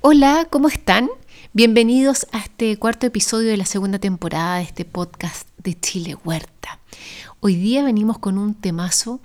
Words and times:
Hola, 0.00 0.46
¿cómo 0.48 0.68
están? 0.68 1.08
Bienvenidos 1.52 2.28
a 2.30 2.38
este 2.38 2.76
cuarto 2.76 3.04
episodio 3.04 3.48
de 3.48 3.56
la 3.56 3.64
segunda 3.64 3.98
temporada 3.98 4.58
de 4.58 4.62
este 4.62 4.84
podcast 4.84 5.48
de 5.58 5.78
Chile 5.78 6.14
Huerta. 6.24 6.78
Hoy 7.40 7.56
día 7.56 7.82
venimos 7.82 8.16
con 8.20 8.38
un 8.38 8.54
temazo 8.54 9.20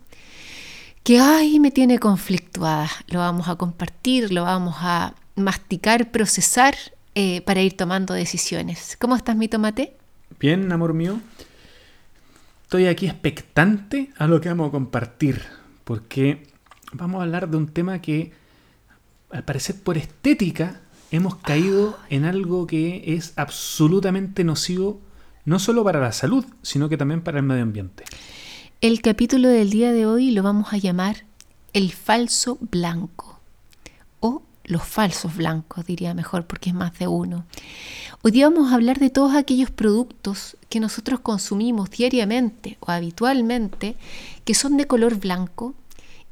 que 1.04 1.20
ay, 1.20 1.60
me 1.60 1.70
tiene 1.70 2.00
conflictuada. 2.00 2.90
Lo 3.08 3.20
vamos 3.20 3.50
a 3.50 3.56
compartir, 3.56 4.34
lo 4.34 4.46
vamos 4.46 4.76
a 4.80 5.14
masticar, 5.36 6.10
procesar 6.10 6.74
eh, 7.14 7.42
para 7.42 7.62
ir 7.62 7.78
tomando 7.78 8.16
decisiones. 8.16 8.98
¿Cómo 9.00 9.16
estás, 9.16 9.36
mi 9.36 9.48
tomate? 9.48 9.96
Bien, 10.40 10.72
amor 10.72 10.96
mío. 10.96 11.20
Estoy 12.64 12.88
aquí 12.88 13.06
expectante 13.06 14.10
a 14.18 14.26
lo 14.26 14.42
que 14.42 14.50
vamos 14.50 14.70
a 14.70 14.72
compartir, 14.72 15.44
porque 15.84 16.48
vamos 16.94 17.20
a 17.20 17.26
hablar 17.26 17.48
de 17.48 17.58
un 17.58 17.68
tema 17.68 18.02
que, 18.02 18.32
al 19.34 19.44
parecer 19.44 19.82
por 19.82 19.98
estética, 19.98 20.80
hemos 21.12 21.36
caído 21.36 21.98
en 22.10 22.24
algo 22.24 22.68
que 22.68 23.16
es 23.16 23.34
absolutamente 23.36 24.44
nocivo, 24.44 25.02
no 25.44 25.58
solo 25.60 25.84
para 25.84 26.00
la 26.00 26.12
salud, 26.12 26.46
sino 26.62 26.88
que 26.88 26.98
también 26.98 27.22
para 27.22 27.40
el 27.40 27.44
medio 27.44 27.64
ambiente. 27.64 28.04
El 28.80 29.02
capítulo 29.02 29.50
del 29.50 29.72
día 29.72 29.92
de 29.92 30.06
hoy 30.06 30.32
lo 30.32 30.44
vamos 30.44 30.72
a 30.72 30.78
llamar 30.78 31.26
El 31.74 31.92
falso 31.92 32.60
blanco 32.62 33.40
o 34.20 34.44
los 34.66 34.84
falsos 34.84 35.36
blancos, 35.36 35.86
diría 35.86 36.14
mejor, 36.14 36.46
porque 36.46 36.70
es 36.70 36.76
más 36.76 36.98
de 37.00 37.08
uno. 37.08 37.46
Hoy 38.22 38.32
día 38.32 38.48
vamos 38.48 38.72
a 38.72 38.76
hablar 38.76 39.00
de 39.00 39.10
todos 39.10 39.36
aquellos 39.36 39.72
productos 39.72 40.58
que 40.70 40.80
nosotros 40.80 41.22
consumimos 41.22 41.90
diariamente 41.90 42.78
o 42.82 42.92
habitualmente 42.92 43.96
que 44.46 44.54
son 44.54 44.78
de 44.78 44.86
color 44.86 45.16
blanco 45.20 45.74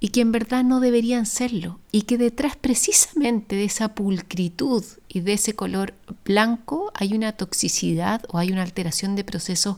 y 0.03 0.09
que 0.09 0.19
en 0.19 0.31
verdad 0.31 0.63
no 0.63 0.79
deberían 0.79 1.27
serlo 1.27 1.79
y 1.91 2.01
que 2.01 2.17
detrás 2.17 2.55
precisamente 2.55 3.55
de 3.55 3.65
esa 3.65 3.93
pulcritud 3.93 4.83
y 5.07 5.21
de 5.21 5.33
ese 5.33 5.53
color 5.53 5.93
blanco 6.25 6.91
hay 6.95 7.13
una 7.13 7.33
toxicidad 7.33 8.23
o 8.29 8.39
hay 8.39 8.51
una 8.51 8.63
alteración 8.63 9.15
de 9.15 9.23
procesos 9.23 9.77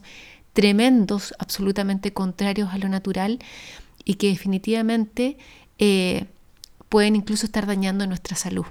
tremendos, 0.53 1.33
absolutamente 1.39 2.13
contrarios 2.13 2.69
a 2.71 2.77
lo 2.77 2.87
natural 2.87 3.39
y 4.05 4.15
que 4.15 4.29
definitivamente 4.29 5.37
eh, 5.77 6.25
pueden 6.87 7.17
incluso 7.17 7.45
estar 7.45 7.65
dañando 7.65 8.07
nuestra 8.07 8.37
salud. 8.37 8.65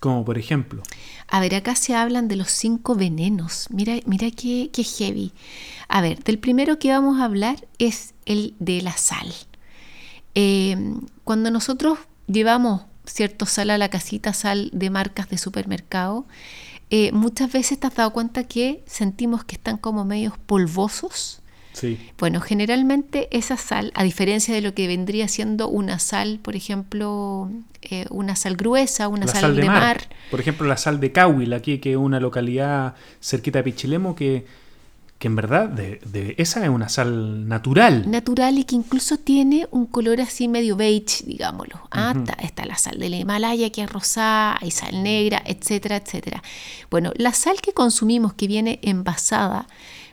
Como 0.00 0.24
por 0.24 0.38
ejemplo. 0.38 0.82
A 1.28 1.38
ver, 1.38 1.54
acá 1.54 1.76
se 1.76 1.94
hablan 1.94 2.26
de 2.26 2.34
los 2.34 2.50
cinco 2.50 2.96
venenos. 2.96 3.68
Mira, 3.70 3.94
mira 4.06 4.30
qué, 4.32 4.70
qué 4.72 4.82
heavy. 4.82 5.32
A 5.86 6.00
ver, 6.00 6.24
del 6.24 6.40
primero 6.40 6.80
que 6.80 6.90
vamos 6.90 7.20
a 7.20 7.26
hablar 7.26 7.68
es 7.78 8.14
el 8.24 8.54
de 8.58 8.82
la 8.82 8.96
sal. 8.96 9.32
Eh, 10.34 10.76
cuando 11.24 11.50
nosotros 11.50 11.98
llevamos 12.26 12.82
cierto 13.04 13.46
sal 13.46 13.70
a 13.70 13.78
la 13.78 13.88
casita, 13.88 14.32
sal 14.32 14.70
de 14.72 14.90
marcas 14.90 15.28
de 15.28 15.38
supermercado, 15.38 16.26
eh, 16.90 17.12
muchas 17.12 17.52
veces 17.52 17.78
te 17.78 17.86
has 17.86 17.94
dado 17.94 18.12
cuenta 18.12 18.44
que 18.44 18.82
sentimos 18.86 19.44
que 19.44 19.56
están 19.56 19.76
como 19.76 20.04
medios 20.04 20.38
polvosos. 20.38 21.40
Bueno, 22.18 22.40
generalmente 22.40 23.28
esa 23.30 23.56
sal, 23.56 23.92
a 23.94 24.04
diferencia 24.04 24.52
de 24.52 24.60
lo 24.60 24.74
que 24.74 24.86
vendría 24.86 25.28
siendo 25.28 25.68
una 25.68 25.98
sal, 25.98 26.38
por 26.42 26.56
ejemplo, 26.56 27.50
eh, 27.80 28.06
una 28.10 28.36
sal 28.36 28.56
gruesa, 28.56 29.08
una 29.08 29.26
sal, 29.26 29.56
de, 29.56 29.64
mar. 29.64 30.08
Por 30.30 30.40
ejemplo, 30.40 30.66
la 30.66 30.76
sal 30.76 31.00
de 31.00 31.12
Cahuil, 31.12 31.52
aquí 31.54 31.78
que 31.78 31.92
es 31.92 31.96
una 31.96 32.20
localidad 32.20 32.96
cerquita 33.20 33.60
de 33.60 33.64
Pichilemo 33.64 34.14
que, 34.14 34.44
que 35.20 35.28
en 35.28 35.36
verdad 35.36 35.68
de, 35.68 36.34
esa 36.38 36.64
es 36.64 36.70
una 36.70 36.88
sal 36.88 37.46
natural. 37.46 38.10
Natural 38.10 38.56
y 38.56 38.64
que 38.64 38.74
incluso 38.74 39.18
tiene 39.18 39.68
un 39.70 39.84
color 39.84 40.18
así 40.22 40.48
medio 40.48 40.76
beige, 40.76 41.24
digámoslo. 41.26 41.78
Ah, 41.90 42.14
está, 42.40 42.64
la 42.64 42.78
sal 42.78 42.98
del 42.98 43.12
Himalaya 43.12 43.68
que 43.68 43.82
es 43.82 43.92
rosada, 43.92 44.56
hay 44.58 44.70
sal 44.70 45.02
negra, 45.02 45.42
etcétera, 45.44 45.96
etcétera. 45.96 46.42
Bueno, 46.90 47.12
la 47.16 47.34
sal 47.34 47.60
que 47.60 47.74
consumimos 47.74 48.32
que 48.32 48.46
viene 48.46 48.78
envasada 48.80 49.68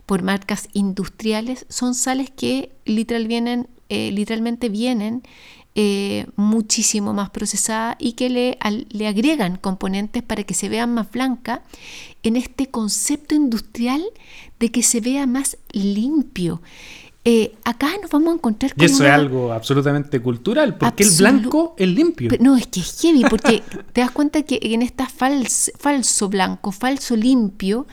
por 0.05 0.23
marcas 0.23 0.67
industriales 0.73 1.65
son 1.69 1.95
sales 1.95 2.29
que 2.29 2.73
literal 2.83 3.27
vienen, 3.27 3.69
eh, 3.87 4.11
literalmente 4.11 4.67
vienen 4.67 5.23
eh, 5.79 6.25
muchísimo 6.35 7.13
más 7.13 7.29
procesadas 7.29 7.95
y 7.99 8.13
que 8.13 8.31
le, 8.31 8.57
le, 8.89 9.07
agregan 9.07 9.57
componentes 9.57 10.23
para 10.23 10.43
que 10.43 10.55
se 10.55 10.69
vean 10.69 10.91
más 10.93 11.11
blanca 11.11 11.61
en 12.27 12.35
este 12.35 12.67
concepto 12.67 13.35
industrial 13.35 14.03
de 14.59 14.71
que 14.71 14.83
se 14.83 15.01
vea 15.01 15.25
más 15.27 15.57
limpio. 15.71 16.61
Eh, 17.25 17.55
acá 17.65 17.89
nos 18.01 18.09
vamos 18.09 18.29
a 18.29 18.35
encontrar 18.35 18.73
con. 18.73 18.83
Y 18.83 18.85
eso 18.85 19.03
es 19.03 19.09
algo 19.09 19.51
absolutamente 19.51 20.21
cultural, 20.21 20.77
porque 20.77 21.03
el 21.03 21.11
blanco 21.17 21.75
es 21.77 21.87
limpio. 21.89 22.29
no, 22.39 22.55
es 22.55 22.67
que 22.67 22.79
es 22.79 23.01
heavy, 23.01 23.23
porque 23.29 23.63
te 23.93 24.01
das 24.01 24.11
cuenta 24.11 24.43
que 24.43 24.59
en 24.61 24.81
esta 24.81 25.07
falso 25.07 26.29
blanco, 26.29 26.71
falso 26.71 27.15
limpio, 27.17 27.85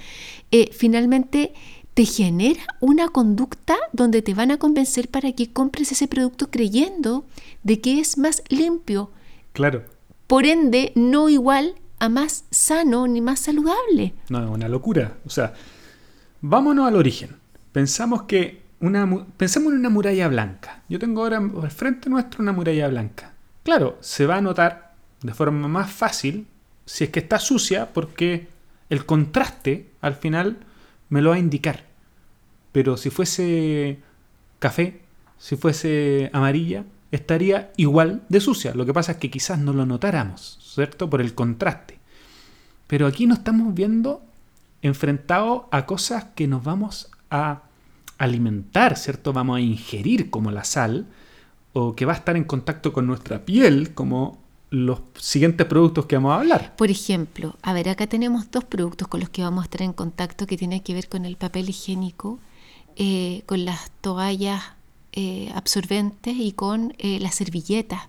finalmente 0.70 1.52
te 1.94 2.04
genera 2.04 2.62
una 2.80 3.08
conducta 3.08 3.76
donde 3.92 4.20
te 4.20 4.34
van 4.34 4.50
a 4.50 4.58
convencer 4.58 5.08
para 5.08 5.32
que 5.32 5.52
compres 5.52 5.92
ese 5.92 6.08
producto 6.08 6.50
creyendo 6.50 7.24
de 7.62 7.80
que 7.80 8.00
es 8.00 8.18
más 8.18 8.42
limpio. 8.48 9.10
Claro. 9.52 9.84
Por 10.26 10.46
ende, 10.46 10.92
no 10.96 11.28
igual 11.28 11.74
a 11.98 12.08
más 12.08 12.44
sano 12.50 13.06
ni 13.06 13.20
más 13.20 13.40
saludable. 13.40 14.14
No, 14.28 14.42
es 14.42 14.50
una 14.50 14.68
locura. 14.68 15.14
O 15.26 15.30
sea, 15.30 15.54
vámonos 16.40 16.86
al 16.86 16.96
origen. 16.96 17.36
Pensamos 17.72 18.22
que 18.22 18.62
una, 18.80 19.26
pensamos 19.36 19.72
en 19.72 19.78
una 19.78 19.90
muralla 19.90 20.28
blanca. 20.28 20.82
Yo 20.88 20.98
tengo 20.98 21.22
ahora 21.22 21.38
al 21.38 21.70
frente 21.70 22.10
nuestro 22.10 22.42
una 22.42 22.52
muralla 22.52 22.88
blanca. 22.88 23.32
Claro, 23.62 23.96
se 24.00 24.26
va 24.26 24.36
a 24.36 24.40
notar 24.40 24.94
de 25.22 25.32
forma 25.32 25.68
más 25.68 25.90
fácil 25.90 26.46
si 26.84 27.04
es 27.04 27.10
que 27.10 27.20
está 27.20 27.38
sucia 27.38 27.92
porque 27.92 28.48
el 28.90 29.06
contraste 29.06 29.90
al 30.00 30.14
final 30.14 30.58
me 31.08 31.22
lo 31.22 31.30
va 31.30 31.36
a 31.36 31.38
indicar. 31.38 31.84
Pero 32.72 32.96
si 32.96 33.10
fuese 33.10 34.00
café, 34.58 35.00
si 35.38 35.56
fuese 35.56 36.30
amarilla, 36.32 36.84
estaría 37.14 37.72
igual 37.76 38.22
de 38.28 38.40
sucia. 38.40 38.74
Lo 38.74 38.84
que 38.84 38.92
pasa 38.92 39.12
es 39.12 39.18
que 39.18 39.30
quizás 39.30 39.58
no 39.58 39.72
lo 39.72 39.86
notáramos, 39.86 40.58
¿cierto? 40.60 41.08
Por 41.08 41.20
el 41.20 41.34
contraste. 41.34 42.00
Pero 42.86 43.06
aquí 43.06 43.26
nos 43.26 43.38
estamos 43.38 43.72
viendo 43.72 44.22
enfrentados 44.82 45.62
a 45.70 45.86
cosas 45.86 46.26
que 46.34 46.46
nos 46.46 46.64
vamos 46.64 47.10
a 47.30 47.62
alimentar, 48.18 48.96
¿cierto? 48.96 49.32
Vamos 49.32 49.56
a 49.56 49.60
ingerir 49.60 50.30
como 50.30 50.50
la 50.50 50.64
sal, 50.64 51.06
o 51.72 51.94
que 51.94 52.04
va 52.04 52.12
a 52.12 52.16
estar 52.16 52.36
en 52.36 52.44
contacto 52.44 52.92
con 52.92 53.06
nuestra 53.06 53.44
piel, 53.44 53.94
como 53.94 54.38
los 54.70 55.00
siguientes 55.16 55.66
productos 55.66 56.06
que 56.06 56.16
vamos 56.16 56.32
a 56.32 56.40
hablar. 56.40 56.76
Por 56.76 56.90
ejemplo, 56.90 57.56
a 57.62 57.72
ver, 57.72 57.88
acá 57.88 58.06
tenemos 58.08 58.50
dos 58.50 58.64
productos 58.64 59.08
con 59.08 59.20
los 59.20 59.28
que 59.28 59.42
vamos 59.42 59.62
a 59.62 59.66
estar 59.66 59.82
en 59.82 59.92
contacto 59.92 60.46
que 60.46 60.56
tienen 60.56 60.80
que 60.80 60.94
ver 60.94 61.08
con 61.08 61.24
el 61.24 61.36
papel 61.36 61.68
higiénico, 61.68 62.40
eh, 62.96 63.42
con 63.46 63.64
las 63.64 63.90
toallas 64.00 64.62
eh, 65.16 65.50
absorbentes 65.54 66.34
y 66.36 66.52
con 66.52 66.94
eh, 66.98 67.18
las 67.20 67.36
servilletas. 67.36 68.02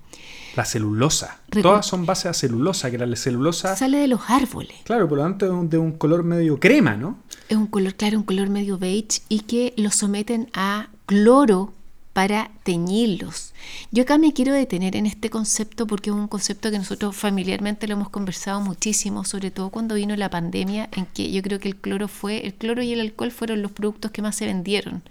La 0.55 0.65
celulosa. 0.65 1.39
Todas 1.61 1.85
son 1.85 2.05
bases 2.05 2.25
a 2.25 2.33
celulosa, 2.33 2.89
que 2.89 2.97
la 2.97 3.15
celulosa... 3.15 3.75
Sale 3.75 3.99
de 3.99 4.07
los 4.07 4.21
árboles. 4.27 4.75
Claro, 4.85 5.07
por 5.07 5.19
lo 5.19 5.23
tanto 5.23 5.45
de 5.45 5.67
de 5.67 5.77
un 5.77 5.91
color 5.91 6.23
medio 6.23 6.59
crema, 6.59 6.95
¿no? 6.95 7.19
Es 7.49 7.57
un 7.57 7.67
color, 7.67 7.93
claro, 7.95 8.17
un 8.17 8.23
color 8.23 8.49
medio 8.49 8.77
beige 8.77 9.21
y 9.29 9.41
que 9.41 9.73
lo 9.77 9.91
someten 9.91 10.49
a 10.53 10.87
cloro 11.05 11.73
para 12.13 12.49
teñirlos. 12.63 13.53
Yo 13.91 14.03
acá 14.03 14.17
me 14.17 14.31
quiero 14.31 14.53
detener 14.53 14.95
en 14.95 15.05
este 15.05 15.29
concepto 15.29 15.85
porque 15.85 16.09
es 16.09 16.15
un 16.15 16.29
concepto 16.29 16.71
que 16.71 16.77
nosotros 16.77 17.15
familiarmente 17.15 17.87
lo 17.87 17.95
hemos 17.95 18.09
conversado 18.09 18.61
muchísimo, 18.61 19.25
sobre 19.25 19.51
todo 19.51 19.69
cuando 19.69 19.95
vino 19.95 20.15
la 20.15 20.29
pandemia, 20.29 20.89
en 20.93 21.05
que 21.07 21.29
yo 21.31 21.41
creo 21.41 21.59
que 21.59 21.67
el 21.67 21.75
cloro 21.75 22.07
fue, 22.07 22.45
el 22.45 22.53
cloro 22.53 22.81
y 22.81 22.93
el 22.93 23.01
alcohol 23.01 23.31
fueron 23.31 23.61
los 23.61 23.71
productos 23.71 24.11
que 24.11 24.21
más 24.21 24.37
se 24.37 24.45
vendieron 24.45 25.03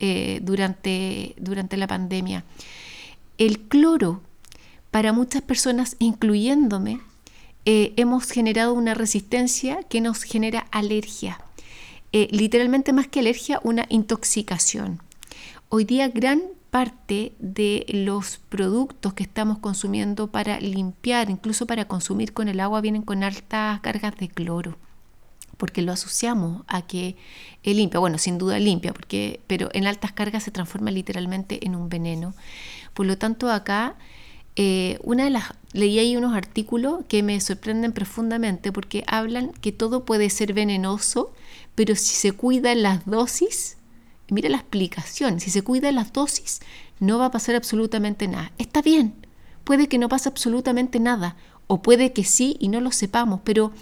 eh, 0.00 0.40
durante, 0.42 1.34
durante 1.38 1.76
la 1.76 1.86
pandemia. 1.86 2.44
El 3.38 3.60
cloro, 3.60 4.22
para 4.90 5.12
muchas 5.12 5.42
personas, 5.42 5.96
incluyéndome, 5.98 7.00
eh, 7.66 7.92
hemos 7.96 8.30
generado 8.30 8.72
una 8.74 8.94
resistencia 8.94 9.82
que 9.84 10.00
nos 10.00 10.22
genera 10.22 10.66
alergia. 10.70 11.40
Eh, 12.12 12.28
literalmente 12.30 12.92
más 12.92 13.06
que 13.06 13.20
alergia, 13.20 13.60
una 13.62 13.86
intoxicación. 13.88 15.00
Hoy 15.68 15.84
día 15.84 16.08
gran 16.08 16.42
parte 16.70 17.32
de 17.38 17.84
los 17.88 18.38
productos 18.48 19.12
que 19.12 19.22
estamos 19.22 19.58
consumiendo 19.58 20.28
para 20.28 20.60
limpiar, 20.60 21.30
incluso 21.30 21.66
para 21.66 21.86
consumir 21.86 22.32
con 22.32 22.48
el 22.48 22.60
agua, 22.60 22.80
vienen 22.80 23.02
con 23.02 23.22
altas 23.22 23.80
cargas 23.80 24.16
de 24.16 24.28
cloro, 24.28 24.78
porque 25.60 25.82
lo 25.82 25.92
asociamos 25.92 26.64
a 26.66 26.82
que 26.82 27.16
es 27.62 27.76
limpia, 27.76 28.00
bueno, 28.00 28.16
sin 28.16 28.38
duda 28.38 28.58
limpia, 28.58 28.94
porque, 28.94 29.40
pero 29.46 29.68
en 29.74 29.86
altas 29.86 30.12
cargas 30.12 30.42
se 30.44 30.50
transforma 30.50 30.90
literalmente 30.90 31.66
en 31.66 31.76
un 31.76 31.90
veneno. 31.90 32.34
Por 32.94 33.04
lo 33.04 33.18
tanto, 33.18 33.50
acá 33.50 33.96
eh, 34.56 34.98
una 35.02 35.24
de 35.24 35.30
las 35.30 35.52
leí 35.72 35.98
ahí 35.98 36.16
unos 36.16 36.34
artículos 36.34 37.04
que 37.08 37.22
me 37.22 37.38
sorprenden 37.40 37.92
profundamente 37.92 38.72
porque 38.72 39.04
hablan 39.06 39.52
que 39.52 39.70
todo 39.70 40.06
puede 40.06 40.30
ser 40.30 40.54
venenoso, 40.54 41.30
pero 41.74 41.94
si 41.94 42.14
se 42.14 42.32
cuidan 42.32 42.82
las 42.82 43.04
dosis, 43.04 43.76
mira 44.28 44.48
la 44.48 44.56
explicación, 44.56 45.40
si 45.40 45.50
se 45.50 45.60
cuida 45.60 45.92
las 45.92 46.14
dosis, 46.14 46.60
no 47.00 47.18
va 47.18 47.26
a 47.26 47.30
pasar 47.30 47.54
absolutamente 47.54 48.28
nada. 48.28 48.50
Está 48.56 48.80
bien, 48.80 49.14
puede 49.64 49.88
que 49.88 49.98
no 49.98 50.08
pase 50.08 50.30
absolutamente 50.30 51.00
nada, 51.00 51.36
o 51.66 51.82
puede 51.82 52.14
que 52.14 52.24
sí 52.24 52.56
y 52.58 52.68
no 52.68 52.80
lo 52.80 52.92
sepamos, 52.92 53.40
pero 53.44 53.72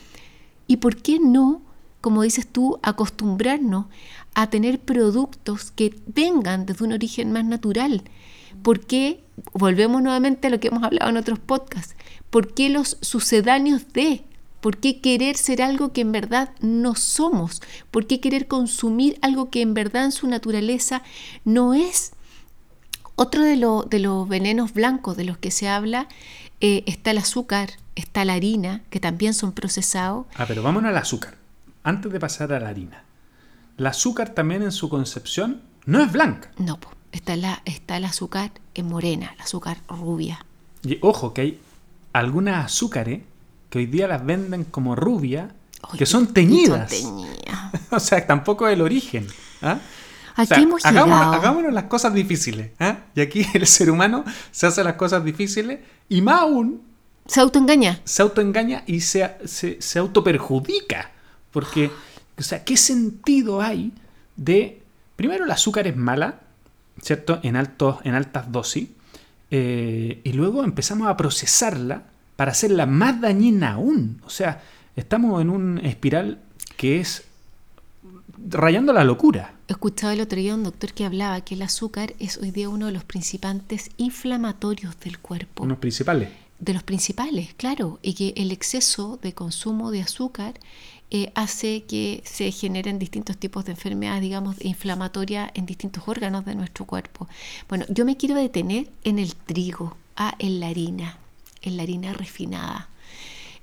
¿y 0.66 0.78
por 0.78 0.96
qué 0.96 1.20
no, 1.20 1.62
como 2.00 2.22
dices 2.22 2.46
tú, 2.46 2.78
acostumbrarnos 2.82 3.86
a 4.34 4.50
tener 4.50 4.80
productos 4.80 5.70
que 5.70 5.94
vengan 6.06 6.66
desde 6.66 6.84
un 6.84 6.92
origen 6.92 7.32
más 7.32 7.44
natural? 7.44 8.02
¿Por 8.62 8.80
qué, 8.80 9.22
volvemos 9.52 10.02
nuevamente 10.02 10.48
a 10.48 10.50
lo 10.50 10.60
que 10.60 10.68
hemos 10.68 10.82
hablado 10.82 11.10
en 11.10 11.16
otros 11.16 11.38
podcasts, 11.38 11.94
por 12.30 12.54
qué 12.54 12.68
los 12.68 12.98
sucedáneos 13.00 13.92
de 13.92 14.24
¿Por 14.60 14.78
qué 14.78 15.00
querer 15.00 15.36
ser 15.36 15.62
algo 15.62 15.92
que 15.92 16.00
en 16.00 16.10
verdad 16.10 16.50
no 16.60 16.96
somos? 16.96 17.62
¿Por 17.90 18.06
qué 18.06 18.20
querer 18.20 18.48
consumir 18.48 19.16
algo 19.22 19.50
que 19.50 19.62
en 19.62 19.72
verdad 19.72 20.06
en 20.06 20.12
su 20.12 20.26
naturaleza 20.26 21.02
no 21.44 21.74
es? 21.74 22.12
Otro 23.14 23.44
de, 23.44 23.56
de 23.88 23.98
los 24.00 24.28
venenos 24.28 24.72
blancos 24.74 25.16
de 25.16 25.24
los 25.24 25.38
que 25.38 25.52
se 25.52 25.68
habla 25.68 26.08
eh, 26.60 26.82
está 26.86 27.12
el 27.12 27.18
azúcar, 27.18 27.70
está 27.94 28.24
la 28.24 28.34
harina, 28.34 28.82
que 28.90 28.98
también 28.98 29.32
son 29.32 29.52
procesados. 29.52 30.26
Ah, 30.34 30.44
pero 30.48 30.62
vámonos 30.62 30.88
al 30.88 30.96
azúcar. 30.96 31.36
Antes 31.88 32.12
de 32.12 32.20
pasar 32.20 32.52
a 32.52 32.60
la 32.60 32.68
harina. 32.68 33.02
El 33.78 33.86
azúcar 33.86 34.34
también 34.34 34.62
en 34.62 34.72
su 34.72 34.90
concepción 34.90 35.62
no 35.86 36.02
es 36.02 36.12
blanca. 36.12 36.50
No, 36.58 36.78
está, 37.12 37.34
la, 37.34 37.62
está 37.64 37.96
el 37.96 38.04
azúcar 38.04 38.50
en 38.74 38.90
morena, 38.90 39.32
el 39.34 39.40
azúcar 39.40 39.78
rubia. 39.88 40.44
Y 40.82 40.98
ojo 41.00 41.32
que 41.32 41.40
hay 41.40 41.60
algunas 42.12 42.66
azúcares 42.66 43.22
que 43.70 43.78
hoy 43.78 43.86
día 43.86 44.06
las 44.06 44.22
venden 44.22 44.64
como 44.64 44.96
rubia, 44.96 45.54
que 45.96 46.04
son 46.04 46.26
teñidas. 46.34 46.92
o 47.90 48.00
sea, 48.00 48.26
tampoco 48.26 48.68
es 48.68 48.74
el 48.74 48.82
origen. 48.82 49.26
¿ah? 49.62 49.78
Aquí 50.36 50.64
hemos 50.64 50.84
hagámonos, 50.84 51.36
hagámonos, 51.36 51.72
las 51.72 51.84
cosas 51.84 52.12
difíciles. 52.12 52.72
¿ah? 52.80 52.98
Y 53.14 53.22
aquí 53.22 53.46
el 53.54 53.66
ser 53.66 53.90
humano 53.90 54.26
se 54.50 54.66
hace 54.66 54.84
las 54.84 54.96
cosas 54.96 55.24
difíciles 55.24 55.80
y 56.10 56.20
más 56.20 56.42
aún... 56.42 56.82
Se 57.24 57.40
autoengaña. 57.40 58.02
Se 58.04 58.20
autoengaña 58.20 58.82
y 58.86 59.00
se, 59.00 59.38
se, 59.46 59.80
se 59.80 59.98
autoperjudica. 59.98 61.12
Porque, 61.58 61.90
o 62.38 62.42
sea, 62.42 62.62
¿qué 62.62 62.76
sentido 62.76 63.60
hay 63.60 63.92
de... 64.36 64.80
Primero, 65.16 65.44
el 65.44 65.50
azúcar 65.50 65.88
es 65.88 65.96
mala, 65.96 66.38
¿cierto? 67.02 67.40
En, 67.42 67.56
altos, 67.56 67.96
en 68.04 68.14
altas 68.14 68.52
dosis. 68.52 68.90
Eh, 69.50 70.20
y 70.22 70.32
luego 70.34 70.62
empezamos 70.62 71.08
a 71.08 71.16
procesarla 71.16 72.04
para 72.36 72.52
hacerla 72.52 72.86
más 72.86 73.20
dañina 73.20 73.72
aún. 73.72 74.20
O 74.24 74.30
sea, 74.30 74.62
estamos 74.94 75.42
en 75.42 75.50
un 75.50 75.78
espiral 75.84 76.38
que 76.76 77.00
es 77.00 77.24
rayando 78.48 78.92
la 78.92 79.02
locura. 79.02 79.54
Escuchaba 79.66 80.12
el 80.12 80.20
otro 80.20 80.38
día 80.38 80.54
un 80.54 80.62
doctor 80.62 80.92
que 80.92 81.04
hablaba 81.04 81.40
que 81.40 81.56
el 81.56 81.62
azúcar 81.62 82.14
es 82.20 82.36
hoy 82.38 82.52
día 82.52 82.68
uno 82.68 82.86
de 82.86 82.92
los 82.92 83.02
principales 83.02 83.90
inflamatorios 83.96 85.00
del 85.00 85.18
cuerpo. 85.18 85.64
Unos 85.64 85.78
principales. 85.78 86.28
De 86.60 86.72
los 86.72 86.84
principales, 86.84 87.52
claro. 87.54 87.98
Y 88.00 88.14
que 88.14 88.32
el 88.36 88.52
exceso 88.52 89.18
de 89.20 89.32
consumo 89.34 89.90
de 89.90 90.02
azúcar 90.02 90.54
eh, 91.10 91.32
hace 91.34 91.84
que 91.84 92.22
se 92.26 92.52
generen 92.52 92.98
distintos 92.98 93.38
tipos 93.38 93.64
de 93.64 93.72
enfermedades, 93.72 94.20
digamos, 94.20 94.62
inflamatorias 94.62 95.50
en 95.54 95.64
distintos 95.64 96.06
órganos 96.06 96.44
de 96.44 96.54
nuestro 96.54 96.84
cuerpo. 96.84 97.26
Bueno, 97.66 97.86
yo 97.88 98.04
me 98.04 98.18
quiero 98.18 98.34
detener 98.34 98.90
en 99.04 99.18
el 99.18 99.34
trigo, 99.34 99.96
ah, 100.16 100.34
en 100.38 100.60
la 100.60 100.68
harina 100.68 101.18
en 101.62 101.76
la 101.76 101.82
harina 101.82 102.12
refinada. 102.12 102.88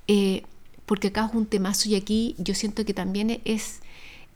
Eh, 0.07 0.43
porque 0.85 1.07
acá 1.07 1.27
es 1.27 1.35
un 1.35 1.45
temazo 1.45 1.87
y 1.87 1.95
aquí 1.95 2.35
yo 2.37 2.53
siento 2.55 2.83
que 2.83 2.93
también 2.93 3.39
es 3.45 3.79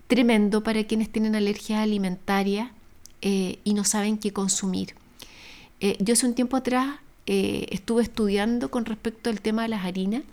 tremendo 0.08 0.64
para 0.64 0.84
quienes 0.86 1.12
tienen 1.12 1.36
alergia 1.36 1.82
alimentaria 1.82 2.72
eh, 3.22 3.60
y 3.64 3.74
no 3.74 3.84
saben 3.84 4.18
qué 4.18 4.32
consumir. 4.32 4.96
Yo 6.00 6.14
hace 6.14 6.26
un 6.26 6.36
tiempo 6.36 6.58
atrás 6.58 7.00
estuve 7.26 8.04
estudiando 8.04 8.70
con 8.70 8.86
respecto 8.86 9.30
al 9.30 9.40
tema 9.40 9.62
de 9.62 9.70
las 9.70 9.86
harinas 9.86 10.24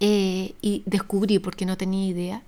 y 0.00 0.82
descubrí, 0.86 1.38
porque 1.38 1.66
no 1.66 1.76
tenía 1.76 2.06
idea, 2.06 2.42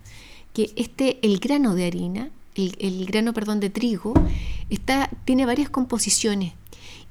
que 0.53 0.73
este, 0.77 1.19
el 1.23 1.39
grano 1.39 1.75
de 1.75 1.87
harina, 1.87 2.31
el, 2.55 2.77
el 2.79 3.07
grano, 3.07 3.33
perdón, 3.33 3.61
de 3.61 3.71
trigo, 3.71 4.15
está, 4.69 5.11
tiene 5.25 5.47
varias 5.47 5.71
composiciones 5.71 6.53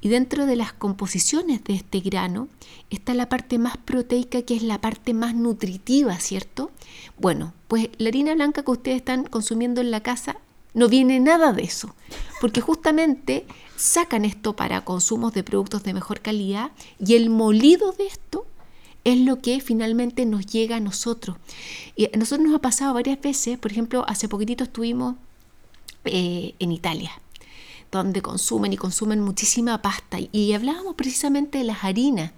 y 0.00 0.08
dentro 0.08 0.46
de 0.46 0.56
las 0.56 0.72
composiciones 0.72 1.64
de 1.64 1.74
este 1.74 2.00
grano 2.00 2.48
está 2.90 3.14
la 3.14 3.28
parte 3.28 3.58
más 3.58 3.76
proteica, 3.76 4.42
que 4.42 4.54
es 4.54 4.62
la 4.62 4.80
parte 4.80 5.12
más 5.12 5.34
nutritiva, 5.34 6.18
¿cierto? 6.20 6.70
Bueno, 7.18 7.52
pues 7.66 7.88
la 7.98 8.08
harina 8.08 8.34
blanca 8.34 8.62
que 8.62 8.70
ustedes 8.70 8.98
están 8.98 9.24
consumiendo 9.24 9.80
en 9.80 9.90
la 9.90 10.02
casa 10.02 10.36
no 10.74 10.88
viene 10.88 11.18
nada 11.18 11.52
de 11.52 11.62
eso, 11.62 11.94
porque 12.40 12.60
justamente 12.60 13.44
sacan 13.76 14.24
esto 14.24 14.54
para 14.54 14.84
consumos 14.84 15.32
de 15.32 15.42
productos 15.42 15.82
de 15.82 15.94
mejor 15.94 16.20
calidad 16.20 16.70
y 17.04 17.14
el 17.14 17.30
molido 17.30 17.92
de 17.92 18.06
esto 18.06 18.46
es 19.12 19.18
lo 19.18 19.40
que 19.40 19.60
finalmente 19.60 20.26
nos 20.26 20.46
llega 20.46 20.76
a 20.76 20.80
nosotros. 20.80 21.36
Y 21.96 22.06
a 22.06 22.18
nosotros 22.18 22.46
nos 22.46 22.56
ha 22.56 22.60
pasado 22.60 22.94
varias 22.94 23.20
veces, 23.20 23.58
por 23.58 23.72
ejemplo, 23.72 24.04
hace 24.06 24.28
poquitito 24.28 24.64
estuvimos 24.64 25.16
eh, 26.04 26.54
en 26.58 26.72
Italia 26.72 27.12
donde 27.90 28.20
consumen 28.20 28.72
y 28.74 28.76
consumen 28.76 29.22
muchísima 29.22 29.80
pasta. 29.80 30.18
Y 30.30 30.52
hablábamos 30.52 30.94
precisamente 30.94 31.56
de 31.56 31.64
las 31.64 31.84
harinas. 31.84 32.32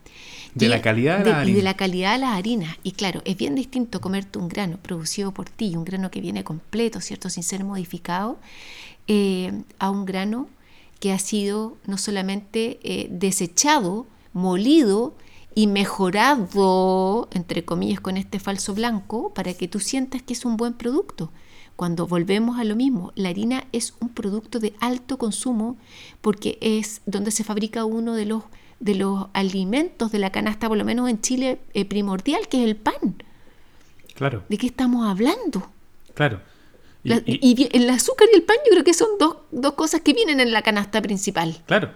De 0.55 0.69
la 0.69 0.81
calidad 0.81 1.25
de, 1.25 1.33
la 1.33 1.45
Y 1.45 1.53
de 1.53 1.63
la 1.63 1.75
calidad 1.75 2.13
de 2.13 2.19
las 2.19 2.37
harinas. 2.37 2.77
Y 2.85 2.93
claro, 2.93 3.21
es 3.25 3.37
bien 3.37 3.57
distinto 3.57 4.01
comerte 4.01 4.39
un 4.39 4.49
grano 4.49 4.79
producido 4.81 5.33
por 5.33 5.51
ti, 5.51 5.75
un 5.75 5.85
grano 5.85 6.11
que 6.13 6.21
viene 6.21 6.45
completo, 6.45 7.01
¿cierto? 7.01 7.31
Sin 7.31 7.43
ser 7.43 7.65
modificado, 7.65 8.39
eh, 9.09 9.63
a 9.81 9.91
un 9.91 10.05
grano 10.05 10.49
que 11.01 11.13
ha 11.13 11.19
sido 11.19 11.77
no 11.87 11.99
solamente 11.99 12.79
eh, 12.85 13.09
desechado, 13.11 14.07
molido 14.33 15.15
y 15.61 15.67
mejorado, 15.67 17.29
entre 17.33 17.67
comillas, 17.67 18.01
con 18.01 18.17
este 18.17 18.39
falso 18.39 18.73
blanco, 18.73 19.35
para 19.35 19.53
que 19.53 19.69
tú 19.69 19.79
sientas 19.79 20.23
que 20.23 20.33
es 20.33 20.47
un 20.47 20.57
buen 20.57 20.73
producto. 20.73 21.31
Cuando 21.77 22.07
volvemos 22.07 22.59
a 22.59 22.65
lo 22.65 22.77
mismo, 22.77 23.13
la 23.15 23.29
harina 23.29 23.65
es 23.71 23.93
un 24.01 24.09
producto 24.09 24.59
de 24.59 24.73
alto 24.81 25.19
consumo 25.19 25.77
porque 26.23 26.57
es 26.63 27.03
donde 27.05 27.31
se 27.31 27.45
fabrica 27.45 27.85
uno 27.85 28.15
de 28.15 28.25
los, 28.25 28.45
de 28.79 28.95
los 28.95 29.27
alimentos 29.35 30.11
de 30.11 30.19
la 30.19 30.33
canasta, 30.33 30.67
por 30.67 30.79
lo 30.79 30.85
menos 30.87 31.11
en 31.11 31.21
Chile, 31.21 31.61
eh, 31.75 31.85
primordial, 31.85 32.49
que 32.49 32.63
es 32.63 32.67
el 32.67 32.77
pan. 32.77 33.23
Claro. 34.15 34.43
¿De 34.49 34.57
qué 34.57 34.67
estamos 34.67 35.07
hablando? 35.07 35.71
Claro. 36.15 36.41
Y, 37.05 37.69
el 37.77 37.91
azúcar 37.91 38.29
y 38.33 38.37
el 38.37 38.45
pan 38.45 38.57
yo 38.65 38.73
creo 38.73 38.85
que 38.85 38.95
son 38.95 39.09
dos, 39.19 39.37
dos 39.51 39.75
cosas 39.75 40.01
que 40.01 40.15
vienen 40.15 40.41
en 40.41 40.53
la 40.53 40.63
canasta 40.63 41.03
principal. 41.03 41.63
Claro. 41.67 41.93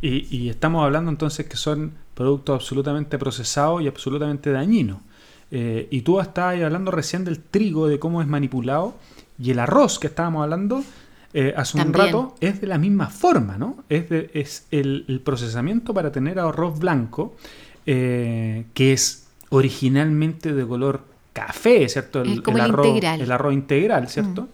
Y, 0.00 0.26
y, 0.36 0.48
estamos 0.48 0.84
hablando 0.84 1.10
entonces 1.10 1.46
que 1.46 1.56
son 1.56 1.92
productos 2.14 2.54
absolutamente 2.54 3.18
procesados 3.18 3.82
y 3.82 3.88
absolutamente 3.88 4.50
dañinos. 4.52 4.98
Eh, 5.50 5.88
y 5.90 6.02
tú 6.02 6.20
estabas 6.20 6.60
hablando 6.62 6.90
recién 6.90 7.24
del 7.24 7.40
trigo, 7.40 7.88
de 7.88 7.98
cómo 7.98 8.20
es 8.20 8.28
manipulado, 8.28 8.96
y 9.38 9.50
el 9.50 9.58
arroz 9.58 9.98
que 9.98 10.08
estábamos 10.08 10.42
hablando 10.42 10.82
eh, 11.32 11.54
hace 11.56 11.80
un 11.80 11.92
rato 11.92 12.34
es 12.40 12.60
de 12.60 12.66
la 12.66 12.78
misma 12.78 13.08
forma, 13.08 13.56
¿no? 13.56 13.84
Es, 13.88 14.06
es 14.10 14.66
el, 14.70 15.22
procesamiento 15.24 15.94
para 15.94 16.12
tener 16.12 16.38
arroz 16.38 16.78
blanco, 16.78 17.36
eh, 17.86 18.66
que 18.74 18.92
es 18.92 19.28
originalmente 19.50 20.52
de 20.52 20.66
color 20.66 21.02
café, 21.32 21.88
¿cierto? 21.88 22.22
El, 22.22 22.42
arroz, 22.60 22.86
integral. 22.86 23.20
el 23.20 23.32
arroz 23.32 23.54
integral, 23.54 24.08
¿cierto? 24.08 24.48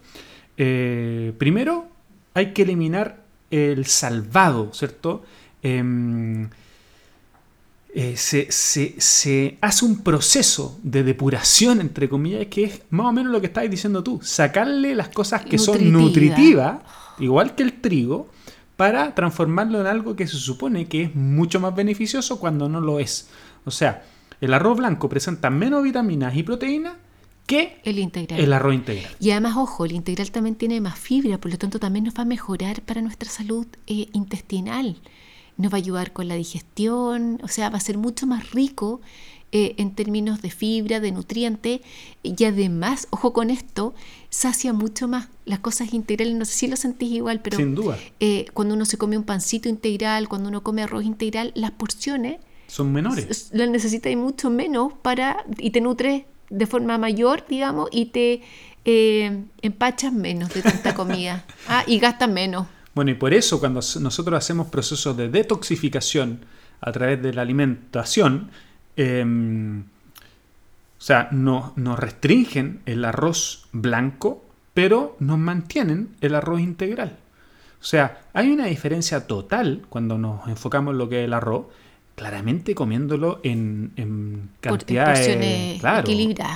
primero 0.55 1.87
hay 2.33 2.53
que 2.53 2.61
eliminar 2.61 3.24
el 3.55 3.85
salvado, 3.85 4.71
¿cierto? 4.73 5.23
Em, 5.63 6.49
eh, 7.93 8.17
se, 8.17 9.57
hace 9.61 9.85
un 9.85 10.03
proceso 10.03 10.77
de 10.83 11.03
depuración, 11.03 11.79
entre 11.79 12.09
comillas, 12.09 12.47
que 12.47 12.65
es 12.65 12.81
más 12.89 13.07
o 13.07 13.13
menos 13.13 13.31
lo 13.31 13.39
que 13.39 13.47
estabas 13.47 13.71
diciendo 13.71 14.03
tú, 14.03 14.19
sacarle 14.21 14.95
las 14.95 15.09
cosas 15.09 15.45
que 15.45 15.57
son 15.57 15.91
nutritivas, 15.91 16.79
igual 17.19 17.55
que 17.55 17.63
el 17.63 17.79
trigo, 17.79 18.27
para 18.75 19.15
transformarlo 19.15 19.79
en 19.79 19.87
algo 19.87 20.17
que 20.17 20.27
se 20.27 20.35
supone 20.35 20.87
que 20.89 21.03
es 21.03 21.15
mucho 21.15 21.61
más 21.61 21.73
beneficioso 21.73 22.37
cuando 22.39 22.67
no 22.67 22.81
lo 22.81 22.99
es. 22.99 23.29
O 23.63 23.71
sea, 23.71 24.03
el 24.41 24.53
arroz 24.53 24.77
blanco 24.77 25.07
presenta 25.07 25.49
menos 25.49 25.81
vitaminas 25.81 26.35
y 26.35 26.43
proteínas 26.43 26.95
que 27.45 27.79
el, 27.83 27.99
integral. 27.99 28.39
el 28.39 28.53
arroz 28.53 28.73
integral. 28.73 29.15
Y 29.19 29.31
además, 29.31 29.55
ojo, 29.57 29.85
el 29.85 29.91
integral 29.91 30.31
también 30.31 30.55
tiene 30.55 30.81
más 30.81 30.97
fibra, 30.97 31.37
por 31.37 31.51
lo 31.51 31.57
tanto 31.57 31.79
también 31.79 32.05
nos 32.05 32.15
va 32.15 32.23
a 32.23 32.25
mejorar 32.25 32.81
para 32.81 33.01
nuestra 33.01 33.29
salud 33.29 33.67
eh, 33.87 34.07
intestinal 34.13 34.97
nos 35.57 35.71
va 35.71 35.77
a 35.77 35.79
ayudar 35.79 36.13
con 36.13 36.27
la 36.27 36.35
digestión, 36.35 37.39
o 37.43 37.47
sea, 37.47 37.69
va 37.69 37.77
a 37.77 37.81
ser 37.81 37.97
mucho 37.97 38.27
más 38.27 38.51
rico 38.51 39.01
eh, 39.51 39.75
en 39.77 39.95
términos 39.95 40.41
de 40.41 40.49
fibra, 40.49 40.99
de 40.99 41.11
nutriente, 41.11 41.81
y 42.23 42.43
además, 42.43 43.07
ojo 43.11 43.31
con 43.31 43.49
esto, 43.49 43.93
sacia 44.29 44.73
mucho 44.73 45.07
más 45.07 45.29
las 45.45 45.59
cosas 45.59 45.93
integrales. 45.93 46.35
No 46.35 46.45
sé 46.45 46.53
si 46.53 46.67
lo 46.67 46.75
sentís 46.75 47.11
igual, 47.11 47.39
pero 47.41 47.57
Sin 47.57 47.75
duda. 47.75 47.97
Eh, 48.19 48.47
cuando 48.53 48.73
uno 48.73 48.85
se 48.85 48.97
come 48.97 49.17
un 49.17 49.23
pancito 49.23 49.69
integral, 49.69 50.27
cuando 50.27 50.49
uno 50.49 50.61
come 50.61 50.83
arroz 50.83 51.05
integral, 51.05 51.51
las 51.55 51.71
porciones 51.71 52.39
son 52.67 52.91
menores. 52.91 53.51
Las 53.53 53.69
necesitas 53.69 54.13
mucho 54.15 54.49
menos 54.49 54.91
para 55.01 55.45
y 55.57 55.69
te 55.69 55.81
nutres 55.81 56.23
de 56.49 56.67
forma 56.67 56.97
mayor, 56.97 57.45
digamos, 57.47 57.89
y 57.91 58.05
te 58.05 58.41
eh, 58.85 59.43
empachas 59.61 60.13
menos 60.13 60.53
de 60.53 60.61
tanta 60.61 60.93
comida 60.93 61.45
ah, 61.67 61.83
y 61.87 61.99
gastas 61.99 62.29
menos. 62.29 62.67
Bueno, 62.93 63.11
y 63.11 63.15
por 63.15 63.33
eso 63.33 63.59
cuando 63.59 63.81
nosotros 63.99 64.37
hacemos 64.37 64.67
procesos 64.67 65.17
de 65.17 65.29
detoxificación 65.29 66.45
a 66.81 66.91
través 66.91 67.21
de 67.21 67.33
la 67.33 67.41
alimentación, 67.41 68.51
em, 68.95 69.81
o 69.81 71.01
sea, 71.01 71.27
no, 71.31 71.73
nos 71.75 71.99
restringen 71.99 72.81
el 72.85 73.03
arroz 73.03 73.67
blanco, 73.71 74.45
pero 74.73 75.17
nos 75.19 75.37
mantienen 75.37 76.09
el 76.21 76.35
arroz 76.35 76.61
integral. 76.61 77.17
O 77.81 77.83
sea, 77.83 78.21
hay 78.33 78.49
una 78.49 78.65
diferencia 78.65 79.27
total 79.27 79.85
cuando 79.89 80.17
nos 80.17 80.47
enfocamos 80.47 80.93
en 80.93 80.97
lo 80.97 81.09
que 81.09 81.19
es 81.19 81.25
el 81.25 81.33
arroz, 81.33 81.65
claramente 82.15 82.73
comiéndolo 82.73 83.41
en, 83.43 84.49
cantidades 84.61 85.79
claro, 85.79 86.09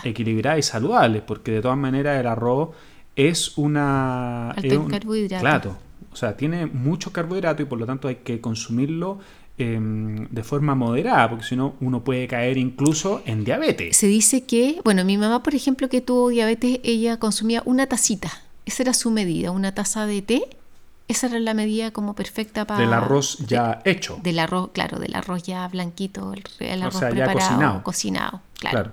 equilibradas. 0.04 0.60
y 0.60 0.64
saludables, 0.64 1.22
porque 1.22 1.52
de 1.52 1.62
todas 1.62 1.78
maneras 1.78 2.20
el 2.20 2.28
arroz 2.28 2.70
es 3.16 3.58
una... 3.58 4.52
Alto 4.52 4.88
carbohidrato. 4.88 5.42
Claro, 5.42 5.78
o 6.12 6.16
sea, 6.16 6.36
tiene 6.38 6.66
mucho 6.66 7.12
carbohidrato 7.12 7.62
y 7.62 7.66
por 7.66 7.78
lo 7.78 7.86
tanto 7.86 8.08
hay 8.08 8.16
que 8.16 8.40
consumirlo 8.40 9.20
em, 9.58 10.28
de 10.30 10.44
forma 10.44 10.76
moderada, 10.76 11.30
porque 11.30 11.46
si 11.46 11.58
no 11.58 11.76
uno 11.82 12.04
puede 12.06 12.28
caer 12.28 12.58
incluso 12.58 13.22
en 13.26 13.44
diabetes. 13.44 13.98
Se 13.98 14.08
dice 14.08 14.46
que, 14.46 14.80
bueno, 14.86 15.04
mi 15.04 15.18
mamá, 15.18 15.44
por 15.44 15.56
ejemplo, 15.56 15.90
que 15.90 16.00
tuvo 16.00 16.30
diabetes, 16.30 16.80
ella 16.84 17.18
consumía 17.18 17.62
una 17.66 17.88
tacita. 17.88 18.32
Esa 18.66 18.84
era 18.84 18.94
su 18.94 19.12
medida, 19.12 19.52
una 19.52 19.74
taza 19.74 20.06
de 20.06 20.22
té 20.22 20.44
esa 21.10 21.26
era 21.26 21.40
la 21.40 21.56
medida 21.56 21.92
como 21.92 22.14
perfecta 22.14 22.66
para... 22.66 22.80
Del 22.80 22.94
arroz 22.94 23.40
ya 23.40 23.82
hecho. 23.84 24.20
Del 24.22 24.38
arroz, 24.38 24.70
claro, 24.72 25.00
del 25.00 25.16
arroz 25.16 25.42
ya 25.42 25.68
blanquito, 25.68 26.34
el, 26.60 26.82
arroz 26.84 27.02
preparado, 27.02 27.84
cocinado. 27.84 28.42
claro. 28.54 28.92